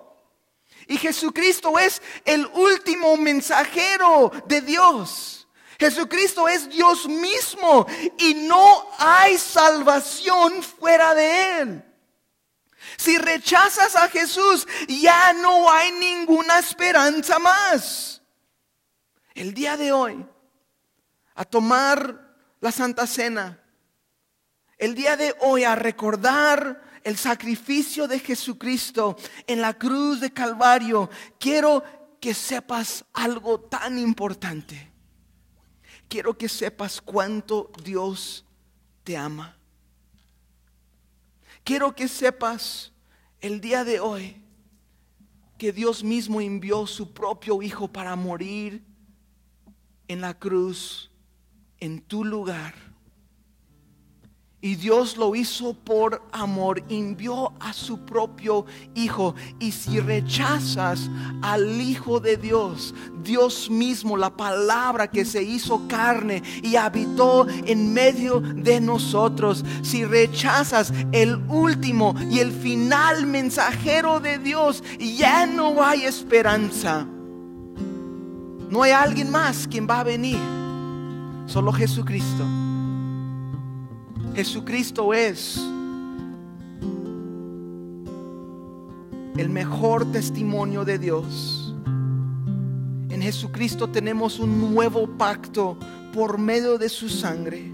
Y 0.89 0.97
Jesucristo 0.97 1.78
es 1.78 2.02
el 2.25 2.47
último 2.47 3.15
mensajero 3.15 4.32
de 4.47 4.62
Dios. 4.62 5.47
Jesucristo 5.80 6.49
es 6.49 6.67
Dios 6.67 7.08
mismo 7.08 7.86
y 8.17 8.34
no 8.34 8.89
hay 8.97 9.38
salvación 9.38 10.63
fuera 10.63 11.13
de 11.13 11.60
Él. 11.60 11.86
Si 12.97 13.19
rechazas 13.19 13.95
a 13.95 14.10
Jesús, 14.10 14.67
ya 14.88 15.32
no 15.34 15.71
hay 15.71 15.91
ninguna 15.91 16.58
esperanza 16.58 17.38
más. 17.38 18.23
El 19.36 19.54
día 19.54 19.78
de 19.78 19.91
hoy, 19.91 20.25
a 21.36 21.45
tomar 21.45 22.36
la 22.62 22.71
Santa 22.71 23.06
Cena, 23.06 23.63
el 24.80 24.95
día 24.95 25.15
de 25.15 25.36
hoy 25.41 25.65
a 25.65 25.75
recordar 25.75 26.88
el 27.10 27.17
sacrificio 27.17 28.08
de 28.08 28.19
Jesucristo 28.19 29.17
en 29.48 29.62
la 29.62 29.74
cruz 29.74 30.22
de 30.22 30.32
Calvario, 30.32 31.10
quiero 31.39 31.84
que 32.22 32.36
sepas 32.36 33.04
algo 33.13 33.60
tan 33.60 33.98
importante. 33.98 34.91
Quiero 36.08 36.38
que 36.38 36.48
sepas 36.48 37.02
cuánto 37.02 37.72
Dios 37.84 38.45
te 39.04 39.17
ama. 39.17 39.58
Quiero 41.63 41.95
que 41.95 42.08
sepas 42.08 42.91
el 43.41 43.60
día 43.60 43.84
de 43.84 44.00
hoy 44.00 44.39
que 45.58 45.74
Dios 45.74 46.04
mismo 46.04 46.39
envió 46.39 46.86
su 46.86 47.12
propio 47.12 47.63
Hijo 47.63 47.88
para 47.88 48.15
morir 48.15 48.84
en 50.08 50.22
la 50.22 50.38
cruz 50.38 51.10
en 51.80 52.02
tu 52.02 52.24
lugar 52.24 52.88
y 54.62 54.76
Dios 54.76 55.15
lo 55.15 55.36
hizo 55.36 55.74
por 55.74 56.22
amor, 56.34 56.84
envió 56.89 57.54
a 57.62 57.72
su 57.72 58.00
propio 58.00 58.65
Hijo. 58.93 59.34
Y 59.60 59.72
si 59.72 60.02
rechazas 60.02 61.10
al 61.41 61.80
Hijo 61.80 62.19
de 62.19 62.36
Dios, 62.36 62.93
Dios 63.24 63.69
mismo, 63.69 64.17
la 64.17 64.36
palabra 64.36 65.10
que 65.10 65.24
se 65.24 65.41
hizo 65.43 65.88
carne 65.88 66.43
y 66.62 66.76
habitó 66.76 67.48
en 67.50 67.93
medio 67.93 68.41
de 68.41 68.82
nosotros, 68.82 69.63
si 69.82 70.04
rechazas 70.04 70.91
el 71.13 71.38
último 71.48 72.13
y 72.30 72.39
el 72.39 72.52
final 72.52 73.28
mensajero 73.28 74.19
de 74.19 74.39
Dios, 74.39 74.84
ya 75.00 75.45
no 75.45 75.82
hay 75.82 76.04
esperanza. 76.04 77.08
No 78.69 78.84
hay 78.84 78.91
alguien 78.91 79.32
más 79.32 79.67
quien 79.67 79.88
va 79.89 80.02
a 80.02 80.04
venir, 80.04 80.38
solo 81.48 81.72
Jesucristo. 81.72 82.59
Jesucristo 84.39 85.13
es 85.13 85.58
el 89.36 89.49
mejor 89.49 90.10
testimonio 90.13 90.86
de 90.86 90.97
Dios. 90.97 91.75
En 93.10 93.21
Jesucristo 93.21 93.89
tenemos 93.89 94.39
un 94.39 94.73
nuevo 94.73 95.08
pacto 95.17 95.78
por 96.13 96.38
medio 96.38 96.78
de 96.78 96.88
su 96.88 97.10
sangre. 97.10 97.69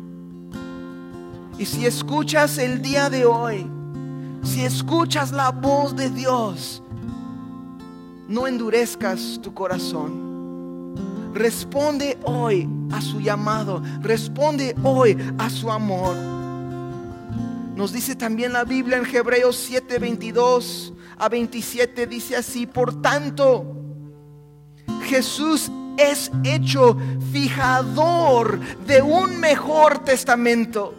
Y 1.60 1.66
si 1.66 1.86
escuchas 1.86 2.58
el 2.58 2.82
día 2.82 3.12
de 3.12 3.26
hoy, 3.26 3.68
si 4.42 4.66
escuchas 4.66 5.32
la 5.32 5.52
voz 5.52 5.96
de 5.96 6.10
Dios, 6.10 6.82
no 8.28 8.48
endurezcas 8.48 9.40
tu 9.40 9.54
corazón. 9.54 10.96
Responde 11.36 12.18
hoy 12.24 12.68
a 12.92 13.02
su 13.02 13.20
llamado. 13.20 13.84
Responde 14.02 14.76
hoy 14.82 15.16
a 15.38 15.48
su 15.52 15.72
amor. 15.72 16.35
Nos 17.76 17.92
dice 17.92 18.16
también 18.16 18.54
la 18.54 18.64
Biblia 18.64 18.98
en 18.98 19.06
Hebreos 19.06 19.58
7, 19.58 20.00
22 20.00 20.94
a 21.18 21.28
27, 21.28 22.08
dice 22.08 22.38
así, 22.38 22.66
por 22.66 23.02
tanto, 23.02 23.66
Jesús 25.04 25.70
es 25.98 26.32
hecho 26.44 26.98
fijador 27.34 28.60
de 28.86 29.02
un 29.02 29.40
mejor 29.42 30.00
testamento. 30.00 30.96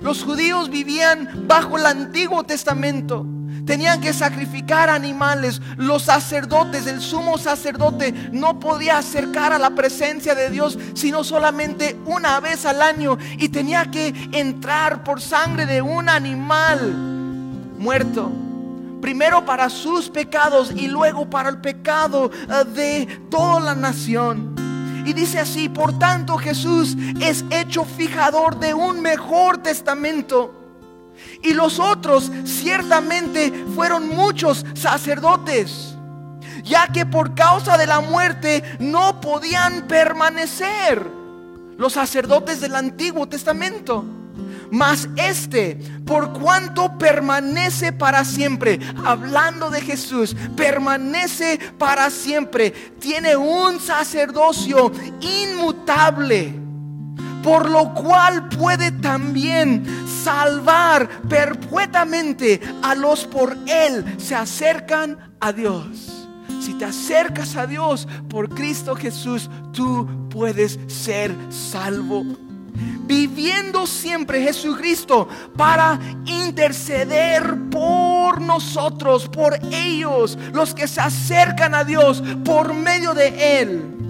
Los 0.00 0.24
judíos 0.24 0.70
vivían 0.70 1.44
bajo 1.46 1.76
el 1.76 1.86
Antiguo 1.86 2.42
Testamento. 2.44 3.26
Tenían 3.66 4.00
que 4.00 4.12
sacrificar 4.12 4.90
animales. 4.90 5.60
Los 5.76 6.02
sacerdotes, 6.02 6.86
el 6.86 7.00
sumo 7.00 7.38
sacerdote, 7.38 8.12
no 8.32 8.60
podía 8.60 8.98
acercar 8.98 9.52
a 9.52 9.58
la 9.58 9.70
presencia 9.70 10.34
de 10.34 10.50
Dios 10.50 10.78
sino 10.94 11.24
solamente 11.24 11.96
una 12.04 12.40
vez 12.40 12.66
al 12.66 12.82
año. 12.82 13.18
Y 13.38 13.48
tenía 13.48 13.90
que 13.90 14.14
entrar 14.32 15.02
por 15.02 15.20
sangre 15.20 15.66
de 15.66 15.80
un 15.80 16.08
animal 16.08 16.94
muerto. 17.78 18.30
Primero 19.00 19.44
para 19.44 19.68
sus 19.68 20.08
pecados 20.08 20.72
y 20.74 20.88
luego 20.88 21.28
para 21.28 21.50
el 21.50 21.58
pecado 21.58 22.30
eh, 22.32 22.64
de 22.74 23.06
toda 23.30 23.60
la 23.60 23.74
nación. 23.74 24.54
Y 25.06 25.12
dice 25.12 25.38
así, 25.38 25.68
por 25.68 25.98
tanto 25.98 26.38
Jesús 26.38 26.96
es 27.20 27.44
hecho 27.50 27.84
fijador 27.84 28.58
de 28.58 28.72
un 28.72 29.02
mejor 29.02 29.58
testamento 29.58 30.63
y 31.42 31.52
los 31.52 31.78
otros 31.78 32.30
ciertamente 32.44 33.52
fueron 33.74 34.08
muchos 34.08 34.64
sacerdotes, 34.74 35.96
ya 36.62 36.88
que 36.88 37.06
por 37.06 37.34
causa 37.34 37.76
de 37.76 37.86
la 37.86 38.00
muerte 38.00 38.62
no 38.78 39.20
podían 39.20 39.86
permanecer 39.86 41.06
los 41.76 41.92
sacerdotes 41.92 42.60
del 42.60 42.74
Antiguo 42.74 43.26
Testamento. 43.28 44.04
Mas 44.70 45.08
este, 45.16 45.78
por 46.04 46.32
cuanto 46.32 46.98
permanece 46.98 47.92
para 47.92 48.24
siempre, 48.24 48.80
hablando 49.04 49.70
de 49.70 49.80
Jesús, 49.80 50.34
permanece 50.56 51.60
para 51.78 52.10
siempre, 52.10 52.72
tiene 52.98 53.36
un 53.36 53.78
sacerdocio 53.78 54.90
inmutable 55.20 56.63
por 57.44 57.68
lo 57.68 57.92
cual 57.92 58.48
puede 58.48 58.90
también 58.90 59.84
salvar 60.24 61.06
perpetuamente 61.28 62.58
a 62.82 62.94
los 62.94 63.26
por 63.26 63.54
Él 63.66 64.16
se 64.16 64.34
acercan 64.34 65.34
a 65.40 65.52
Dios. 65.52 66.26
Si 66.62 66.72
te 66.74 66.86
acercas 66.86 67.56
a 67.56 67.66
Dios 67.66 68.08
por 68.30 68.48
Cristo 68.48 68.96
Jesús, 68.96 69.50
tú 69.74 70.08
puedes 70.30 70.80
ser 70.86 71.36
salvo. 71.50 72.24
Viviendo 73.06 73.86
siempre 73.86 74.42
Jesucristo 74.42 75.28
para 75.54 76.00
interceder 76.24 77.68
por 77.70 78.40
nosotros, 78.40 79.28
por 79.28 79.58
ellos, 79.70 80.38
los 80.54 80.74
que 80.74 80.88
se 80.88 81.02
acercan 81.02 81.74
a 81.74 81.84
Dios 81.84 82.22
por 82.42 82.72
medio 82.72 83.12
de 83.12 83.60
Él 83.60 84.03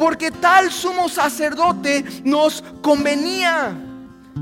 porque 0.00 0.30
tal 0.30 0.72
sumo 0.72 1.10
sacerdote 1.10 2.02
nos 2.24 2.64
convenía. 2.80 3.76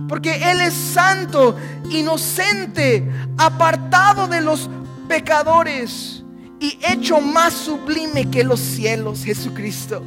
Porque 0.09 0.37
Él 0.53 0.61
es 0.61 0.73
santo, 0.73 1.57
inocente, 1.91 3.11
apartado 3.37 4.29
de 4.29 4.41
los 4.41 4.71
pecadores 5.09 6.23
y 6.61 6.79
hecho 6.89 7.21
más 7.21 7.55
sublime 7.55 8.31
que 8.31 8.45
los 8.45 8.61
cielos, 8.61 9.25
Jesucristo. 9.25 10.01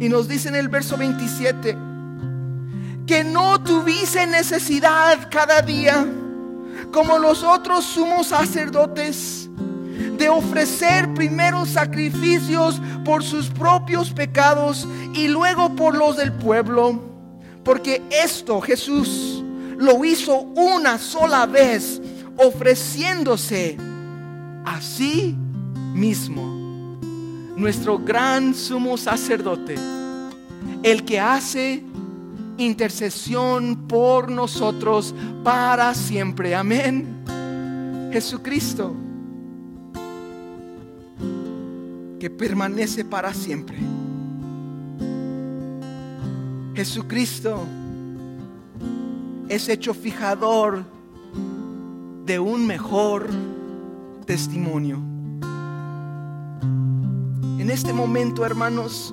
Y 0.00 0.08
nos 0.08 0.26
dice 0.26 0.48
en 0.48 0.56
el 0.56 0.68
verso 0.68 0.96
27 0.96 1.78
que 3.06 3.22
no 3.22 3.62
tuviese 3.62 4.26
necesidad 4.26 5.28
cada 5.30 5.62
día 5.62 6.04
como 6.92 7.16
los 7.20 7.44
otros 7.44 7.84
sumos 7.84 8.26
sacerdotes 8.26 9.41
de 10.18 10.28
ofrecer 10.28 11.12
primero 11.14 11.66
sacrificios 11.66 12.80
por 13.04 13.22
sus 13.22 13.48
propios 13.48 14.10
pecados 14.10 14.86
y 15.14 15.28
luego 15.28 15.74
por 15.74 15.96
los 15.96 16.16
del 16.16 16.32
pueblo. 16.32 17.00
Porque 17.64 18.02
esto 18.10 18.60
Jesús 18.60 19.42
lo 19.78 20.04
hizo 20.04 20.40
una 20.40 20.98
sola 20.98 21.46
vez, 21.46 22.00
ofreciéndose 22.36 23.76
a 24.64 24.80
sí 24.80 25.36
mismo. 25.94 26.98
Nuestro 27.56 27.98
gran 27.98 28.54
sumo 28.54 28.96
sacerdote, 28.96 29.74
el 30.82 31.04
que 31.04 31.20
hace 31.20 31.84
intercesión 32.58 33.86
por 33.88 34.30
nosotros 34.30 35.14
para 35.44 35.94
siempre. 35.94 36.54
Amén. 36.54 37.22
Jesucristo 38.12 38.94
que 42.22 42.30
permanece 42.30 43.04
para 43.04 43.34
siempre. 43.34 43.76
Jesucristo 46.72 47.66
es 49.48 49.68
hecho 49.68 49.92
fijador 49.92 50.84
de 52.24 52.38
un 52.38 52.64
mejor 52.64 53.28
testimonio. 54.24 54.98
En 57.58 57.68
este 57.68 57.92
momento, 57.92 58.46
hermanos, 58.46 59.12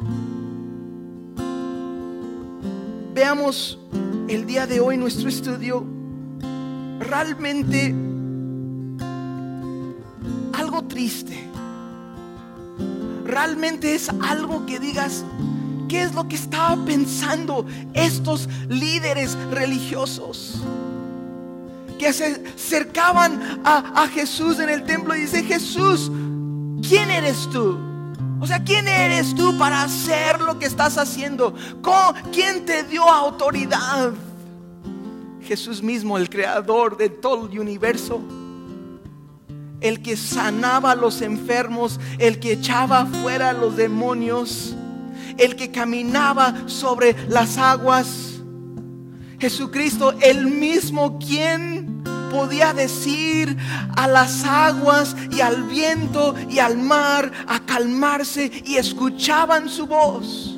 veamos 3.16 3.80
el 4.28 4.46
día 4.46 4.68
de 4.68 4.82
hoy 4.82 4.98
nuestro 4.98 5.30
estudio 5.30 5.84
realmente 7.00 7.88
algo 10.54 10.84
triste. 10.84 11.49
Realmente 13.30 13.94
es 13.94 14.10
algo 14.10 14.66
que 14.66 14.80
digas, 14.80 15.24
¿qué 15.88 16.02
es 16.02 16.16
lo 16.16 16.28
que 16.28 16.36
estaba 16.36 16.84
pensando 16.84 17.64
estos 17.94 18.50
líderes 18.68 19.38
religiosos? 19.52 20.64
Que 22.00 22.12
se 22.12 22.44
acercaban 22.56 23.62
a, 23.64 24.04
a 24.04 24.08
Jesús 24.08 24.58
en 24.58 24.70
el 24.70 24.84
templo 24.84 25.16
y 25.16 25.22
dice, 25.22 25.44
Jesús, 25.44 26.12
¿quién 26.82 27.12
eres 27.12 27.48
tú? 27.52 27.78
O 28.42 28.48
sea, 28.48 28.64
¿quién 28.64 28.88
eres 28.88 29.36
tú 29.36 29.56
para 29.60 29.84
hacer 29.84 30.42
lo 30.42 30.58
que 30.58 30.66
estás 30.66 30.98
haciendo? 30.98 31.54
¿Quién 32.32 32.66
te 32.66 32.84
dio 32.84 33.04
autoridad? 33.04 34.12
Jesús 35.44 35.84
mismo, 35.84 36.18
el 36.18 36.32
creador 36.32 36.98
de 36.98 37.10
todo 37.10 37.48
el 37.48 37.60
universo. 37.60 38.22
El 39.82 40.02
que 40.02 40.18
sanaba 40.18 40.92
a 40.92 40.96
los 40.96 41.22
enfermos, 41.22 42.00
el 42.18 42.40
que 42.40 42.54
echaba 42.54 43.06
fuera 43.06 43.50
a 43.50 43.54
los 43.54 43.76
demonios, 43.78 44.76
el 45.38 45.56
que 45.56 45.72
caminaba 45.72 46.54
sobre 46.68 47.16
las 47.30 47.58
aguas. 47.58 48.40
Jesucristo, 49.40 50.14
el 50.22 50.48
mismo 50.48 51.18
quien 51.18 52.04
podía 52.30 52.74
decir 52.74 53.58
a 53.96 54.08
las 54.08 54.44
aguas 54.46 55.16
y 55.32 55.42
al 55.42 55.64
viento 55.64 56.36
y 56.50 56.60
al 56.60 56.78
mar 56.78 57.32
a 57.48 57.66
calmarse 57.66 58.52
y 58.66 58.78
escuchaban 58.78 59.70
su 59.70 59.88
voz. 59.88 60.49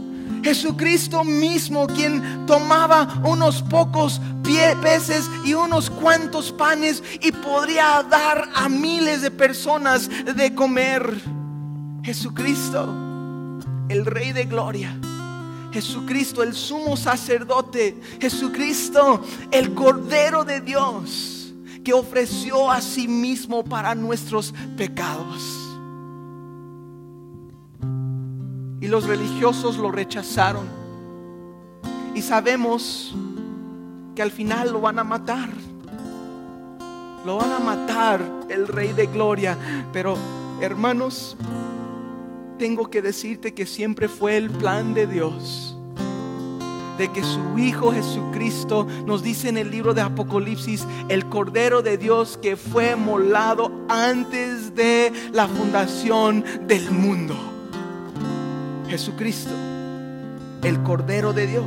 Jesucristo 0.43 1.23
mismo 1.23 1.87
quien 1.87 2.45
tomaba 2.45 3.21
unos 3.23 3.61
pocos 3.61 4.19
peces 4.81 5.29
y 5.45 5.53
unos 5.53 5.89
cuantos 5.89 6.51
panes 6.51 7.01
y 7.21 7.31
podría 7.31 8.03
dar 8.09 8.49
a 8.53 8.69
miles 8.69 9.21
de 9.21 9.31
personas 9.31 10.09
de 10.09 10.53
comer. 10.53 11.21
Jesucristo, 12.03 12.85
el 13.89 14.05
Rey 14.05 14.33
de 14.33 14.45
Gloria. 14.45 14.97
Jesucristo, 15.71 16.43
el 16.43 16.53
sumo 16.53 16.97
sacerdote. 16.97 17.97
Jesucristo, 18.19 19.23
el 19.51 19.73
Cordero 19.73 20.43
de 20.43 20.59
Dios 20.61 21.53
que 21.83 21.93
ofreció 21.93 22.69
a 22.69 22.81
sí 22.81 23.07
mismo 23.07 23.63
para 23.63 23.95
nuestros 23.95 24.53
pecados. 24.77 25.60
Y 28.81 28.87
los 28.87 29.05
religiosos 29.05 29.77
lo 29.77 29.91
rechazaron. 29.91 30.67
Y 32.13 32.21
sabemos 32.21 33.15
que 34.15 34.21
al 34.21 34.31
final 34.31 34.73
lo 34.73 34.81
van 34.81 34.99
a 34.99 35.05
matar. 35.05 35.49
Lo 37.25 37.37
van 37.37 37.51
a 37.53 37.59
matar 37.59 38.19
el 38.49 38.67
Rey 38.67 38.91
de 38.91 39.05
Gloria. 39.05 39.57
Pero 39.93 40.17
hermanos, 40.59 41.37
tengo 42.57 42.89
que 42.89 43.01
decirte 43.01 43.53
que 43.53 43.65
siempre 43.65 44.09
fue 44.09 44.35
el 44.35 44.49
plan 44.49 44.93
de 44.93 45.07
Dios 45.07 45.77
de 46.97 47.11
que 47.11 47.23
su 47.23 47.57
Hijo 47.57 47.91
Jesucristo 47.91 48.85
nos 49.07 49.23
dice 49.23 49.49
en 49.49 49.57
el 49.57 49.71
libro 49.71 49.95
de 49.95 50.01
Apocalipsis, 50.01 50.85
el 51.09 51.25
Cordero 51.29 51.81
de 51.81 51.97
Dios 51.97 52.37
que 52.39 52.55
fue 52.55 52.95
molado 52.95 53.71
antes 53.89 54.75
de 54.75 55.11
la 55.33 55.47
fundación 55.47 56.45
del 56.67 56.91
mundo. 56.91 57.50
Jesucristo, 58.91 59.51
el 60.63 60.83
Cordero 60.83 61.31
de 61.31 61.47
Dios, 61.47 61.65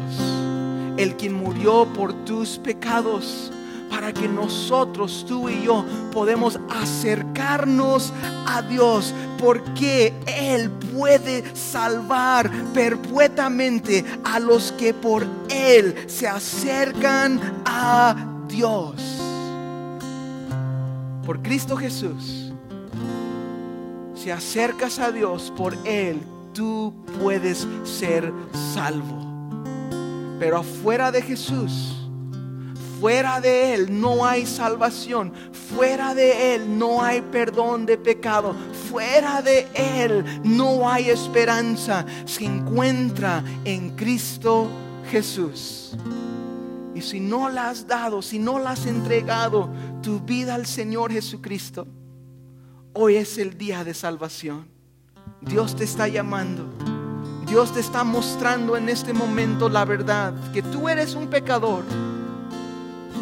el 0.99 1.16
quien 1.16 1.33
murió 1.33 1.91
por 1.95 2.12
tus 2.27 2.59
pecados 2.59 3.51
para 3.89 4.12
que 4.12 4.29
nosotros, 4.29 5.25
tú 5.27 5.49
y 5.49 5.62
yo, 5.62 5.87
podemos 6.12 6.61
acercarnos 6.68 8.12
a 8.47 8.61
Dios, 8.61 9.14
porque 9.39 10.12
Él 10.27 10.70
puede 10.70 11.57
salvar 11.57 12.51
perpetuamente 12.75 14.05
a 14.22 14.39
los 14.39 14.72
que 14.72 14.93
por 14.93 15.27
Él 15.49 16.05
se 16.07 16.29
acercan 16.29 17.41
a 17.64 18.14
Dios. 18.49 18.97
Por 21.25 21.41
Cristo 21.41 21.75
Jesús, 21.75 22.53
si 24.14 24.31
acercas 24.31 24.99
a 24.99 25.11
Dios 25.11 25.51
por 25.57 25.75
Él, 25.87 26.20
tú 26.55 26.94
puedes 27.20 27.66
ser 27.82 28.32
salvo. 28.74 29.20
Pero 30.38 30.59
afuera 30.59 31.12
de 31.12 31.20
Jesús, 31.20 32.05
Fuera 33.05 33.38
de 33.42 33.74
Él 33.74 34.00
no 34.00 34.24
hay 34.24 34.46
salvación. 34.46 35.34
Fuera 35.52 36.14
de 36.14 36.55
Él 36.55 36.78
no 36.78 37.02
hay 37.02 37.20
perdón 37.20 37.84
de 37.84 37.98
pecado. 37.98 38.57
Fuera 38.88 39.42
de 39.42 39.68
Él 39.74 40.24
no 40.42 40.88
hay 40.88 41.11
esperanza. 41.11 42.07
Se 42.24 42.46
encuentra 42.46 43.44
en 43.66 43.90
Cristo 43.94 44.68
Jesús. 45.11 45.94
Y 46.94 47.02
si 47.02 47.20
no 47.20 47.50
la 47.50 47.68
has 47.68 47.86
dado, 47.86 48.22
si 48.22 48.38
no 48.38 48.59
la 48.59 48.70
has 48.70 48.86
entregado 48.86 49.68
tu 50.02 50.20
vida 50.20 50.55
al 50.55 50.64
Señor 50.64 51.12
Jesucristo, 51.12 51.86
hoy 52.94 53.16
es 53.16 53.36
el 53.36 53.59
día 53.59 53.84
de 53.84 53.92
salvación. 53.92 54.74
Dios 55.41 55.77
te 55.77 55.85
está 55.85 56.09
llamando. 56.09 56.66
Dios 57.47 57.72
te 57.72 57.81
está 57.81 58.05
mostrando 58.05 58.77
en 58.77 58.89
este 58.89 59.12
momento 59.12 59.68
la 59.68 59.85
verdad, 59.85 60.33
que 60.53 60.62
tú 60.62 60.89
eres 60.89 61.14
un 61.14 61.29
pecador 61.29 61.85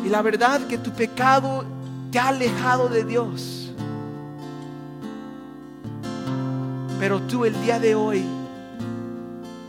y 0.05 0.09
la 0.09 0.23
verdad 0.23 0.67
que 0.67 0.79
tu 0.79 0.91
pecado 0.93 1.65
te 2.11 2.19
ha 2.19 2.29
alejado 2.29 2.89
de 2.89 3.05
Dios. 3.05 3.73
Pero 6.99 7.21
tú 7.23 7.45
el 7.45 7.61
día 7.63 7.81
de 7.81 7.95
hoy, 7.95 8.25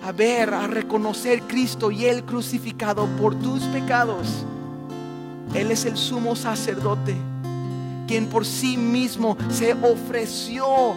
a 0.04 0.12
ver, 0.12 0.54
a 0.54 0.68
reconocer 0.68 1.42
Cristo 1.44 1.90
y 1.90 2.06
Él 2.06 2.24
crucificado 2.24 3.08
por 3.20 3.36
tus 3.36 3.64
pecados, 3.64 4.46
Él 5.54 5.72
es 5.72 5.86
el 5.86 5.98
sumo 5.98 6.36
sacerdote, 6.36 7.16
quien 8.08 8.28
por 8.28 8.46
sí 8.46 8.78
mismo 8.78 9.36
se 9.50 9.74
ofreció 9.74 10.96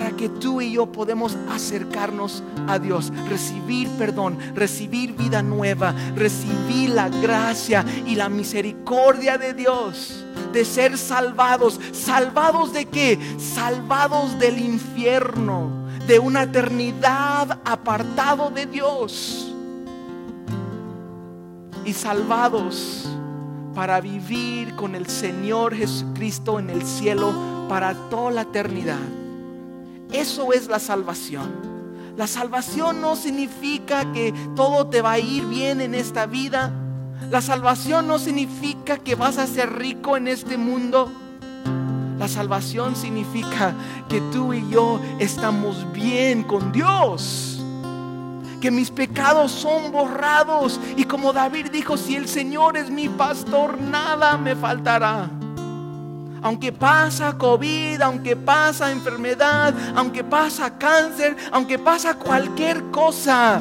para 0.00 0.16
que 0.16 0.30
tú 0.30 0.62
y 0.62 0.72
yo 0.72 0.90
podemos 0.90 1.36
acercarnos 1.50 2.42
a 2.66 2.78
Dios, 2.78 3.12
recibir 3.28 3.86
perdón, 3.98 4.38
recibir 4.54 5.12
vida 5.12 5.42
nueva, 5.42 5.94
recibir 6.16 6.88
la 6.88 7.10
gracia 7.10 7.84
y 8.06 8.14
la 8.14 8.30
misericordia 8.30 9.36
de 9.36 9.52
Dios, 9.52 10.24
de 10.54 10.64
ser 10.64 10.96
salvados. 10.96 11.78
¿Salvados 11.92 12.72
de 12.72 12.86
qué? 12.86 13.18
Salvados 13.38 14.38
del 14.38 14.58
infierno, 14.58 15.86
de 16.06 16.18
una 16.18 16.44
eternidad 16.44 17.60
apartado 17.66 18.48
de 18.48 18.64
Dios. 18.64 19.52
Y 21.84 21.92
salvados 21.92 23.06
para 23.74 24.00
vivir 24.00 24.74
con 24.76 24.94
el 24.94 25.06
Señor 25.08 25.74
Jesucristo 25.74 26.58
en 26.58 26.70
el 26.70 26.86
cielo 26.86 27.66
para 27.68 27.92
toda 28.08 28.30
la 28.30 28.42
eternidad. 28.42 29.19
Eso 30.12 30.52
es 30.52 30.66
la 30.68 30.78
salvación. 30.78 31.70
La 32.16 32.26
salvación 32.26 33.00
no 33.00 33.16
significa 33.16 34.12
que 34.12 34.34
todo 34.56 34.88
te 34.88 35.02
va 35.02 35.12
a 35.12 35.18
ir 35.18 35.44
bien 35.46 35.80
en 35.80 35.94
esta 35.94 36.26
vida. 36.26 36.72
La 37.30 37.40
salvación 37.40 38.08
no 38.08 38.18
significa 38.18 38.98
que 38.98 39.14
vas 39.14 39.38
a 39.38 39.46
ser 39.46 39.72
rico 39.72 40.16
en 40.16 40.28
este 40.28 40.56
mundo. 40.58 41.10
La 42.18 42.28
salvación 42.28 42.96
significa 42.96 43.72
que 44.08 44.20
tú 44.32 44.52
y 44.52 44.68
yo 44.68 45.00
estamos 45.18 45.90
bien 45.92 46.42
con 46.42 46.72
Dios. 46.72 47.64
Que 48.60 48.70
mis 48.70 48.90
pecados 48.90 49.52
son 49.52 49.92
borrados. 49.92 50.78
Y 50.96 51.04
como 51.04 51.32
David 51.32 51.70
dijo, 51.72 51.96
si 51.96 52.16
el 52.16 52.28
Señor 52.28 52.76
es 52.76 52.90
mi 52.90 53.08
pastor, 53.08 53.80
nada 53.80 54.36
me 54.36 54.54
faltará 54.54 55.39
aunque 56.42 56.72
pasa 56.72 57.36
COVID, 57.36 58.00
aunque 58.02 58.36
pasa 58.36 58.92
enfermedad, 58.92 59.74
aunque 59.94 60.24
pasa 60.24 60.78
cáncer, 60.78 61.36
aunque 61.52 61.78
pasa 61.78 62.14
cualquier 62.14 62.90
cosa, 62.90 63.60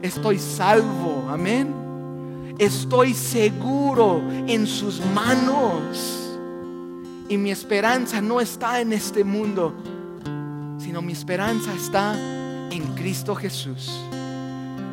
estoy 0.00 0.38
salvo, 0.38 1.28
amén. 1.30 2.54
Estoy 2.58 3.14
seguro 3.14 4.22
en 4.46 4.66
sus 4.66 5.00
manos. 5.06 6.30
Y 7.28 7.38
mi 7.38 7.50
esperanza 7.50 8.20
no 8.20 8.40
está 8.40 8.80
en 8.80 8.92
este 8.92 9.24
mundo, 9.24 9.72
sino 10.78 11.00
mi 11.00 11.12
esperanza 11.12 11.72
está 11.72 12.14
en 12.70 12.94
Cristo 12.94 13.34
Jesús. 13.34 13.90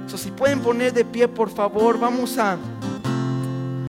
So, 0.07 0.17
si 0.17 0.31
pueden 0.31 0.61
poner 0.61 0.93
de 0.93 1.05
pie, 1.05 1.27
por 1.27 1.49
favor, 1.49 1.99
vamos 1.99 2.37
a 2.37 2.57